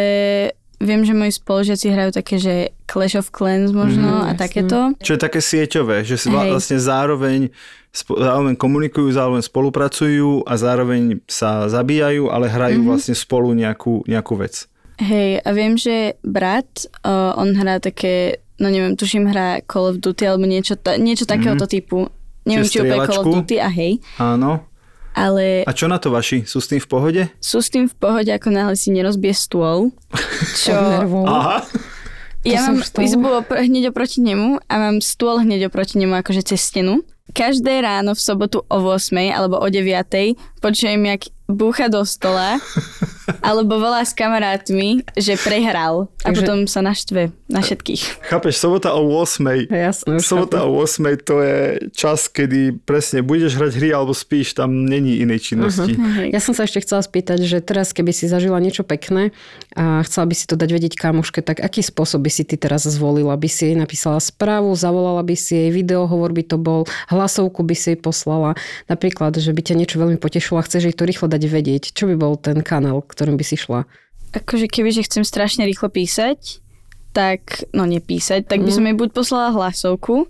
viem, 0.84 1.02
že 1.08 1.16
moji 1.16 1.34
spolužiaci 1.34 1.88
hrajú 1.90 2.12
také, 2.14 2.36
že 2.38 2.54
Clash 2.86 3.16
of 3.18 3.32
Clans 3.32 3.72
možno 3.72 4.28
a 4.28 4.36
takéto. 4.38 4.94
Čo 5.00 5.16
je 5.18 5.22
také 5.24 5.40
sieťové, 5.40 6.04
že 6.04 6.20
si 6.20 6.30
Hej. 6.30 6.52
vlastne 6.52 6.78
zároveň, 6.78 7.50
zároveň 7.96 8.54
komunikujú, 8.60 9.10
zároveň 9.10 9.44
spolupracujú 9.44 10.46
a 10.46 10.54
zároveň 10.60 11.24
sa 11.26 11.66
zabíjajú, 11.72 12.30
ale 12.30 12.52
hrajú 12.52 12.86
vlastne 12.86 13.16
spolu 13.18 13.56
nejakú, 13.56 14.04
nejakú 14.06 14.36
vec. 14.38 14.68
Hej, 15.02 15.42
a 15.42 15.50
viem, 15.58 15.74
že 15.74 16.22
brat, 16.22 16.86
uh, 17.02 17.34
on 17.34 17.58
hrá 17.58 17.82
také, 17.82 18.46
no 18.62 18.70
neviem, 18.70 18.94
tuším, 18.94 19.26
hrá 19.34 19.66
Call 19.66 19.90
of 19.90 19.98
Duty 19.98 20.24
alebo 20.30 20.46
niečo, 20.46 20.78
ta, 20.78 21.02
niečo 21.02 21.26
takéhoto 21.26 21.66
typu. 21.66 22.14
Neviem, 22.46 22.68
Čiže 22.68 22.74
či 22.76 22.80
úplne 22.84 23.08
Call 23.10 23.24
of? 23.24 23.34
Duty 23.34 23.56
a 23.58 23.70
hej, 23.72 24.04
Áno. 24.22 24.73
Ale 25.14 25.64
A 25.64 25.72
čo 25.72 25.86
na 25.88 25.98
to 26.02 26.10
vaši? 26.10 26.44
Sú 26.44 26.58
s 26.60 26.68
tým 26.68 26.82
v 26.82 26.88
pohode? 26.90 27.22
sú 27.40 27.62
s 27.62 27.70
tým 27.70 27.86
v 27.88 27.96
pohode, 27.96 28.30
ako 28.30 28.50
náhle 28.50 28.76
si 28.76 28.90
nerozbije 28.90 29.34
stôl. 29.34 29.94
Čo... 30.66 30.74
Aha. 31.30 31.64
Ja 32.44 32.60
sa 32.60 32.76
mám 32.76 32.84
izbu 32.84 33.40
opr- 33.40 33.64
hneď 33.64 33.96
oproti 33.96 34.20
nemu 34.20 34.60
a 34.68 34.74
mám 34.76 35.00
stôl 35.00 35.40
hneď 35.40 35.72
oproti 35.72 35.96
nemu, 35.96 36.12
akože 36.20 36.44
cez 36.44 36.60
stenu. 36.60 37.00
Každé 37.32 37.80
ráno 37.80 38.12
v 38.14 38.22
sobotu 38.22 38.68
o 38.68 38.78
8 38.84 39.16
alebo 39.32 39.56
o 39.56 39.68
9 39.72 40.36
počujem, 40.60 41.00
jak 41.08 41.32
búcha 41.48 41.88
do 41.88 42.04
stola 42.04 42.60
alebo 43.48 43.80
volá 43.80 44.04
s 44.04 44.12
kamarátmi, 44.12 45.08
že 45.16 45.40
prehral 45.40 46.12
a 46.20 46.30
Takže- 46.30 46.44
potom 46.44 46.58
sa 46.68 46.84
naštve 46.84 47.32
na 47.54 47.62
všetkých. 47.62 48.26
Chápeš, 48.26 48.58
sobota 48.58 48.98
o 48.98 49.06
8. 49.22 49.70
Jasné, 49.70 50.18
už 50.18 50.26
Sobota 50.26 50.66
chápem. 50.66 50.74
o 50.74 50.82
8 50.82 51.22
to 51.22 51.36
je 51.46 51.58
čas, 51.94 52.26
kedy 52.26 52.82
presne 52.82 53.22
budeš 53.22 53.62
hrať 53.62 53.72
hry 53.78 53.90
alebo 53.94 54.18
spíš, 54.18 54.58
tam 54.58 54.90
není 54.90 55.22
inej 55.22 55.54
činnosti. 55.54 55.94
Hej. 55.94 56.34
Ja 56.34 56.42
som 56.42 56.58
sa 56.58 56.66
ešte 56.66 56.82
chcela 56.82 57.06
spýtať, 57.06 57.46
že 57.46 57.62
teraz 57.62 57.94
keby 57.94 58.10
si 58.10 58.26
zažila 58.26 58.58
niečo 58.58 58.82
pekné 58.82 59.30
a 59.78 60.02
chcela 60.02 60.26
by 60.26 60.34
si 60.34 60.50
to 60.50 60.58
dať 60.58 60.70
vedieť 60.74 60.94
kamuške, 60.98 61.46
tak 61.46 61.62
aký 61.62 61.86
spôsob 61.86 62.26
by 62.26 62.32
si 62.34 62.42
ty 62.42 62.58
teraz 62.58 62.90
zvolila? 62.90 63.38
By 63.38 63.46
si 63.46 63.70
jej 63.70 63.78
napísala 63.78 64.18
správu, 64.18 64.74
zavolala 64.74 65.22
by 65.22 65.38
si 65.38 65.54
jej 65.54 65.70
video, 65.70 66.10
hovor 66.10 66.34
by 66.34 66.42
to 66.50 66.58
bol, 66.58 66.90
hlasovku 67.14 67.62
by 67.62 67.78
si 67.78 67.94
jej 67.94 68.00
poslala. 68.02 68.58
Napríklad, 68.90 69.38
že 69.38 69.54
by 69.54 69.62
ťa 69.62 69.78
niečo 69.78 70.02
veľmi 70.02 70.18
potešilo 70.18 70.58
a 70.58 70.66
chceš 70.66 70.90
jej 70.90 70.96
to 70.98 71.06
rýchlo 71.06 71.30
dať 71.30 71.44
vedieť. 71.46 71.84
Čo 71.94 72.10
by 72.10 72.16
bol 72.18 72.34
ten 72.40 72.66
kanál, 72.66 73.06
ktorým 73.06 73.38
by 73.38 73.46
si 73.46 73.60
šla? 73.60 73.86
Akože 74.34 74.66
keby, 74.66 74.90
že 74.90 75.06
chcem 75.06 75.22
strašne 75.22 75.62
rýchlo 75.62 75.94
písať, 75.94 76.63
tak, 77.14 77.70
no 77.72 77.86
nepísať, 77.86 78.50
tak 78.50 78.66
by 78.66 78.72
som 78.74 78.84
jej 78.90 78.98
buď 78.98 79.10
poslala 79.14 79.54
hlasovku, 79.54 80.28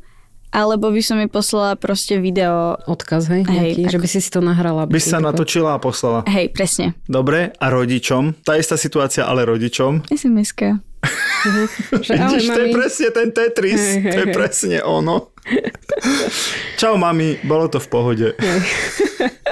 alebo 0.54 0.94
by 0.94 1.02
som 1.02 1.18
mi 1.18 1.26
poslala 1.26 1.74
proste 1.74 2.22
video. 2.22 2.78
Odkaz, 2.86 3.26
hej? 3.34 3.42
Hej, 3.50 3.74
Nejaký, 3.74 3.84
že 3.90 3.98
by 3.98 4.08
si 4.08 4.20
si 4.22 4.30
to 4.30 4.44
nahrala. 4.46 4.86
By 4.86 5.02
sa 5.02 5.18
natočila 5.18 5.74
a 5.74 5.80
poslala. 5.82 6.22
Hej, 6.30 6.54
presne. 6.54 6.94
Dobre, 7.10 7.58
a 7.58 7.66
rodičom? 7.74 8.46
Tá 8.46 8.54
istá 8.62 8.78
situácia, 8.78 9.26
ale 9.26 9.50
rodičom? 9.50 10.06
SMS-ka. 10.14 10.78
Ale 11.44 11.68
Vidíš, 12.00 12.48
to 12.48 12.60
je 12.64 12.68
presne 12.72 13.08
ten 13.12 13.28
Tetris. 13.36 13.76
Hej, 13.76 14.00
hej, 14.00 14.14
to 14.16 14.20
je 14.24 14.28
hej. 14.32 14.36
presne 14.36 14.78
ono. 14.80 15.36
Čau, 16.80 16.96
mami, 16.96 17.44
bolo 17.44 17.68
to 17.68 17.84
v 17.84 17.88
pohode. 17.92 18.28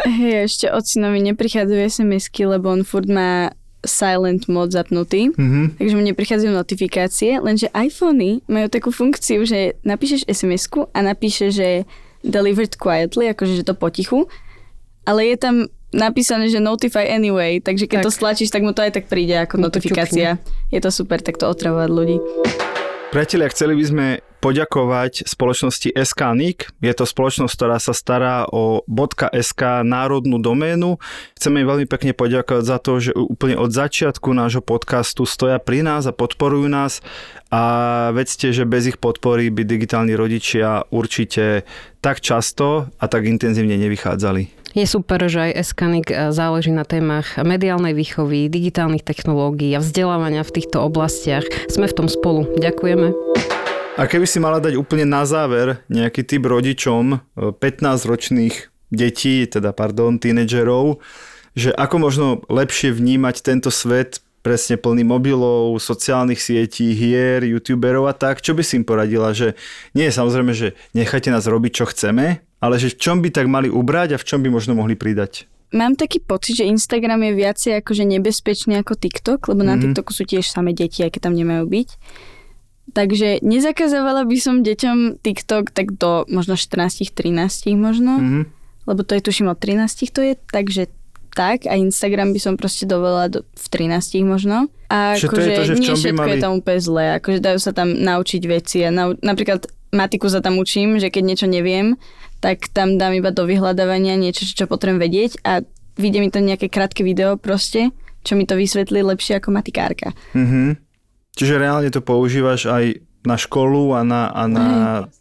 Hej, 0.08 0.48
ešte 0.48 0.66
ocinovi 0.72 1.20
neprichádzajú 1.28 1.80
SMS-ky, 1.92 2.48
lebo 2.48 2.72
on 2.72 2.88
furt 2.88 3.12
má 3.12 3.52
silent 3.82 4.46
mod 4.46 4.70
zapnutý, 4.70 5.34
Mhm. 5.34 5.78
takže 5.78 5.94
mu 5.96 6.04
neprichádzajú 6.06 6.52
notifikácie, 6.52 7.38
lenže 7.38 7.66
iPhony 7.72 8.46
majú 8.46 8.68
takú 8.68 8.90
funkciu, 8.90 9.42
že 9.42 9.74
napíšeš 9.82 10.26
SMS-ku 10.26 10.86
a 10.90 11.00
napíše, 11.02 11.50
že 11.50 11.90
delivered 12.22 12.78
quietly, 12.78 13.26
akože 13.28 13.56
že 13.56 13.66
to 13.66 13.74
potichu, 13.74 14.30
ale 15.04 15.26
je 15.26 15.38
tam 15.38 15.56
napísané, 15.90 16.48
že 16.48 16.62
notify 16.62 17.10
anyway, 17.10 17.58
takže 17.58 17.84
keď 17.84 17.98
Tak. 18.00 18.06
to 18.06 18.12
stlačíš, 18.14 18.50
tak 18.50 18.62
mu 18.62 18.72
to 18.72 18.80
aj 18.80 18.94
tak 18.94 19.10
príde 19.10 19.34
ako 19.36 19.58
to 19.58 19.64
notifikácia. 19.66 20.38
Je 20.70 20.80
to 20.80 20.88
super 20.88 21.18
takto 21.20 21.50
otravovať 21.50 21.90
ľudí. 21.90 22.18
Priatelia, 23.10 23.50
chceli 23.50 23.76
by 23.76 23.84
sme 23.84 24.06
poďakovať 24.42 25.30
spoločnosti 25.30 25.94
SKNIC. 25.94 26.74
Je 26.82 26.94
to 26.98 27.06
spoločnosť, 27.06 27.54
ktorá 27.54 27.78
sa 27.78 27.94
stará 27.94 28.50
o 28.50 28.82
.sk 29.30 29.86
národnú 29.86 30.42
doménu. 30.42 30.98
Chceme 31.38 31.62
im 31.62 31.70
veľmi 31.70 31.86
pekne 31.86 32.18
poďakovať 32.18 32.64
za 32.66 32.78
to, 32.82 32.92
že 32.98 33.14
úplne 33.14 33.56
od 33.62 33.70
začiatku 33.70 34.34
nášho 34.34 34.66
podcastu 34.66 35.30
stoja 35.30 35.62
pri 35.62 35.86
nás 35.86 36.10
a 36.10 36.16
podporujú 36.18 36.66
nás 36.66 37.06
a 37.54 37.62
vedzte, 38.18 38.50
že 38.50 38.66
bez 38.66 38.90
ich 38.90 38.98
podpory 38.98 39.54
by 39.54 39.62
digitálni 39.62 40.18
rodičia 40.18 40.90
určite 40.90 41.68
tak 42.02 42.24
často 42.24 42.90
a 42.98 43.06
tak 43.06 43.30
intenzívne 43.30 43.78
nevychádzali. 43.78 44.58
Je 44.72 44.88
super, 44.88 45.20
že 45.28 45.52
aj 45.52 45.68
Eskanik 45.68 46.08
záleží 46.32 46.72
na 46.72 46.88
témach 46.88 47.36
mediálnej 47.36 47.92
výchovy, 47.92 48.48
digitálnych 48.48 49.04
technológií 49.04 49.76
a 49.76 49.84
vzdelávania 49.84 50.48
v 50.48 50.56
týchto 50.56 50.80
oblastiach. 50.80 51.44
Sme 51.68 51.92
v 51.92 51.96
tom 52.00 52.08
spolu. 52.08 52.48
Ďakujeme. 52.56 53.51
A 54.00 54.08
keby 54.08 54.24
si 54.24 54.40
mala 54.40 54.64
dať 54.64 54.80
úplne 54.80 55.04
na 55.04 55.28
záver 55.28 55.84
nejaký 55.92 56.24
typ 56.24 56.48
rodičom 56.48 57.04
e, 57.12 57.18
15-ročných 57.52 58.72
detí, 58.90 59.44
teda 59.46 59.76
pardon, 59.76 60.16
tínedžerov, 60.16 61.04
že 61.54 61.76
ako 61.76 61.96
možno 62.00 62.28
lepšie 62.48 62.96
vnímať 62.96 63.44
tento 63.44 63.68
svet 63.68 64.24
presne 64.42 64.80
plný 64.80 65.06
mobilov, 65.06 65.78
sociálnych 65.78 66.42
sietí, 66.42 66.96
hier, 66.98 67.46
youtuberov 67.46 68.10
a 68.10 68.16
tak, 68.16 68.42
čo 68.42 68.58
by 68.58 68.64
si 68.66 68.80
im 68.80 68.88
poradila, 68.88 69.36
že 69.36 69.54
nie 69.94 70.10
je 70.10 70.18
samozrejme, 70.18 70.52
že 70.56 70.74
nechajte 70.98 71.30
nás 71.30 71.46
robiť, 71.46 71.84
čo 71.84 71.86
chceme, 71.86 72.42
ale 72.58 72.76
že 72.82 72.90
v 72.90 72.98
čom 72.98 73.22
by 73.22 73.30
tak 73.30 73.46
mali 73.46 73.70
ubrať 73.70 74.18
a 74.18 74.22
v 74.22 74.26
čom 74.26 74.42
by 74.42 74.50
možno 74.50 74.74
mohli 74.74 74.98
pridať? 74.98 75.46
Mám 75.72 75.96
taký 75.96 76.20
pocit, 76.20 76.60
že 76.60 76.68
Instagram 76.68 77.22
je 77.22 77.32
viacej 77.38 77.72
akože 77.80 78.04
nebezpečný 78.04 78.82
ako 78.82 78.98
TikTok, 78.98 79.52
lebo 79.52 79.62
na 79.62 79.78
Mhm. 79.78 79.94
TikToku 79.94 80.12
sú 80.12 80.24
tiež 80.26 80.48
samé 80.48 80.74
deti, 80.74 81.04
aj 81.06 81.16
keď 81.16 81.32
tam 81.32 81.36
nemajú 81.38 81.64
byť. 81.70 81.90
Takže 82.92 83.40
nezakazovala 83.40 84.24
by 84.24 84.38
som 84.38 84.56
deťom 84.60 85.20
TikTok 85.20 85.72
tak 85.72 85.96
do 85.96 86.28
možno 86.28 86.54
14-13 86.54 87.72
možno, 87.74 88.18
Mhm. 88.18 88.42
lebo 88.86 89.02
to 89.02 89.14
je 89.14 89.22
tuším 89.22 89.48
od 89.48 89.58
13 89.58 90.10
to 90.10 90.22
je, 90.22 90.36
takže 90.46 90.92
tak 91.32 91.64
a 91.64 91.80
Instagram 91.80 92.36
by 92.36 92.40
som 92.40 92.54
proste 92.56 92.84
dovolila 92.84 93.28
do, 93.28 93.48
v 93.48 93.68
13 93.70 94.20
možno. 94.22 94.68
A 94.90 95.16
to 95.16 95.24
je 95.24 95.32
akože 95.32 95.50
to, 95.50 95.64
že 95.64 95.74
v 95.74 95.80
nie 95.80 95.88
všetko 95.90 96.04
je 96.04 96.36
mali- 96.36 96.44
tam 96.44 96.54
úplne 96.54 96.82
zlé, 96.82 97.06
akože 97.16 97.40
dajú 97.40 97.56
sa 97.58 97.72
tam 97.72 97.96
naučiť 97.96 98.42
veci 98.46 98.84
a 98.84 98.92
nau, 98.92 99.16
napríklad 99.18 99.64
matiku 99.92 100.28
sa 100.28 100.44
tam 100.44 100.60
učím, 100.60 101.00
že 101.00 101.08
keď 101.08 101.24
niečo 101.24 101.48
neviem, 101.48 101.96
tak 102.40 102.68
tam 102.68 103.00
dám 103.00 103.14
iba 103.14 103.30
do 103.30 103.48
vyhľadávania 103.48 104.20
niečo, 104.20 104.44
čo 104.44 104.66
potrebujem 104.66 105.00
vedieť 105.00 105.32
a 105.42 105.64
vyjde 105.96 106.20
mi 106.20 106.28
to 106.28 106.40
nejaké 106.40 106.68
krátke 106.68 107.00
video 107.00 107.38
proste, 107.38 107.96
čo 108.22 108.36
mi 108.36 108.44
to 108.44 108.54
vysvetlí 108.54 109.00
lepšie 109.00 109.40
ako 109.40 109.52
matikárka. 109.52 110.12
Mhm. 110.34 110.91
Čiže 111.36 111.60
reálne 111.60 111.90
to 111.90 112.04
používaš 112.04 112.68
aj 112.68 113.00
na 113.22 113.38
školu 113.38 113.94
a 113.94 114.02
na, 114.02 114.34
a 114.34 114.50
na 114.50 114.68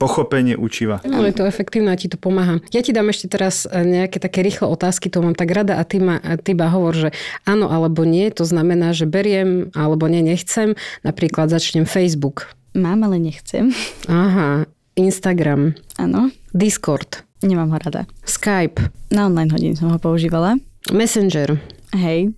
pochopenie 0.00 0.56
učiva. 0.56 1.04
Áno, 1.04 1.20
je 1.28 1.36
to 1.36 1.44
efektívne 1.44 1.92
a 1.92 2.00
ti 2.00 2.08
to 2.08 2.16
pomáha. 2.16 2.64
Ja 2.72 2.80
ti 2.80 2.96
dám 2.96 3.12
ešte 3.12 3.28
teraz 3.28 3.68
e, 3.68 3.76
nejaké 3.84 4.16
také 4.16 4.40
rýchle 4.40 4.72
otázky, 4.72 5.12
to 5.12 5.20
mám 5.20 5.36
tak 5.36 5.52
rada 5.52 5.76
a 5.76 5.84
ty, 5.84 6.00
ma, 6.00 6.16
a 6.16 6.40
ty 6.40 6.56
iba 6.56 6.72
hovor, 6.72 6.96
že 6.96 7.08
áno 7.44 7.68
alebo 7.68 8.08
nie, 8.08 8.32
to 8.32 8.48
znamená, 8.48 8.96
že 8.96 9.04
beriem 9.04 9.68
alebo 9.76 10.08
nie, 10.08 10.24
nechcem. 10.24 10.80
Napríklad 11.04 11.52
začnem 11.52 11.84
Facebook. 11.84 12.48
Mám, 12.72 13.04
ale 13.04 13.20
nechcem. 13.20 13.74
Aha, 14.08 14.64
Instagram, 14.96 15.76
Áno, 16.00 16.32
Discord, 16.56 17.26
nemám 17.44 17.68
ho 17.74 17.78
rada. 17.78 18.08
Skype, 18.24 18.80
Na 19.12 19.28
online 19.28 19.52
hodiny 19.52 19.74
som 19.76 19.92
ho 19.92 19.98
používala. 20.00 20.56
Messenger, 20.88 21.60
Hej, 21.92 22.32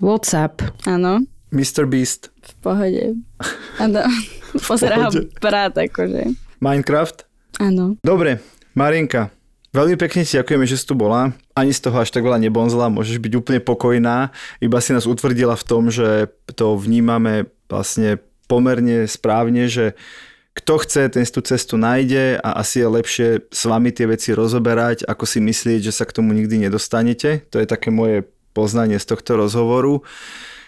WhatsApp, 0.00 0.64
áno, 0.88 1.26
Mr. 1.50 1.86
Beast, 1.86 2.34
v 2.50 2.56
pohode. 2.62 3.04
Áno, 3.82 4.00
pozerám 4.70 5.10
pohode. 5.10 5.30
prát 5.42 5.74
akože. 5.74 6.34
Minecraft. 6.62 7.26
Áno. 7.58 7.96
Dobre, 8.04 8.44
Marienka, 8.76 9.32
veľmi 9.72 9.96
pekne 9.96 10.24
ti 10.24 10.36
ďakujeme, 10.36 10.64
že 10.68 10.76
si 10.76 10.84
tu 10.84 10.94
bola. 10.96 11.32
Ani 11.56 11.72
z 11.72 11.88
toho 11.88 12.00
až 12.00 12.12
tak 12.12 12.24
veľa 12.24 12.40
nebonzla, 12.40 12.92
môžeš 12.92 13.20
byť 13.20 13.32
úplne 13.36 13.60
pokojná. 13.64 14.30
Iba 14.60 14.80
si 14.80 14.92
nás 14.92 15.08
utvrdila 15.08 15.56
v 15.56 15.64
tom, 15.64 15.88
že 15.88 16.32
to 16.56 16.76
vnímame 16.76 17.48
vlastne 17.68 18.20
pomerne 18.46 19.08
správne, 19.10 19.66
že 19.66 19.98
kto 20.56 20.80
chce, 20.80 21.12
ten 21.12 21.20
si 21.20 21.32
tú 21.36 21.44
cestu 21.44 21.76
nájde 21.76 22.40
a 22.40 22.64
asi 22.64 22.80
je 22.80 22.88
lepšie 22.88 23.28
s 23.52 23.62
vami 23.68 23.92
tie 23.92 24.08
veci 24.08 24.32
rozoberať, 24.32 25.04
ako 25.04 25.28
si 25.28 25.44
myslieť, 25.44 25.92
že 25.92 25.92
sa 25.92 26.08
k 26.08 26.16
tomu 26.16 26.32
nikdy 26.32 26.64
nedostanete. 26.64 27.44
To 27.52 27.60
je 27.60 27.68
také 27.68 27.92
moje 27.92 28.24
poznanie 28.56 28.96
z 28.96 29.04
tohto 29.04 29.36
rozhovoru. 29.36 30.00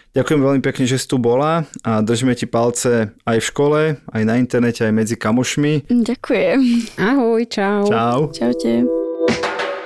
Ďakujem 0.09 0.41
veľmi 0.41 0.61
pekne, 0.65 0.89
že 0.89 0.97
si 0.97 1.05
tu 1.05 1.21
bola 1.21 1.69
a 1.85 2.01
držíme 2.01 2.33
ti 2.33 2.49
palce 2.49 3.13
aj 3.29 3.37
v 3.37 3.45
škole, 3.45 3.81
aj 4.09 4.23
na 4.25 4.41
internete, 4.41 4.81
aj 4.81 4.93
medzi 4.93 5.15
kamošmi. 5.15 5.85
Ďakujem. 5.85 6.59
ahoj, 6.97 7.41
čau. 7.45 7.85
Čau. 7.85 8.19
Čaute. 8.33 8.98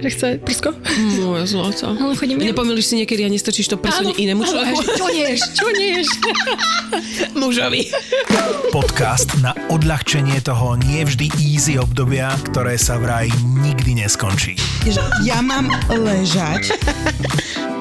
že 0.00 0.08
chce 0.12 0.28
prsko. 0.44 0.70
Moje 1.24 1.46
zlato. 1.46 1.96
Ale 1.96 2.12
chodím 2.16 2.40
ja. 2.42 2.52
Nepomýliš 2.52 2.86
si 2.86 2.94
niekedy 3.00 3.24
a 3.24 3.28
nestrčíš 3.32 3.72
to 3.72 3.76
prso 3.80 4.04
inému 4.04 4.44
človeku? 4.44 4.80
Čo 4.96 5.06
ješ? 5.08 5.40
Čo 5.56 5.66
ješ? 5.72 6.08
Mužovi. 7.40 7.88
Podcast 8.70 9.32
na 9.40 9.56
odľahčenie 9.72 10.40
toho 10.44 10.76
nie 10.76 11.04
vždy 11.04 11.32
easy 11.40 11.80
obdobia, 11.80 12.32
ktoré 12.52 12.76
sa 12.76 13.00
vraj 13.00 13.30
nikdy 13.64 14.04
neskončí. 14.04 14.56
Ja 15.24 15.40
mám 15.40 15.72
ležať 15.90 16.72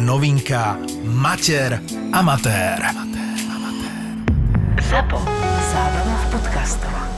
novinka 0.00 0.80
Mater 1.04 1.80
Amatér. 2.12 2.80
ZAPO. 4.80 5.18
Zábrná 5.72 6.16
v 6.16 6.26
podcastovách. 6.32 7.13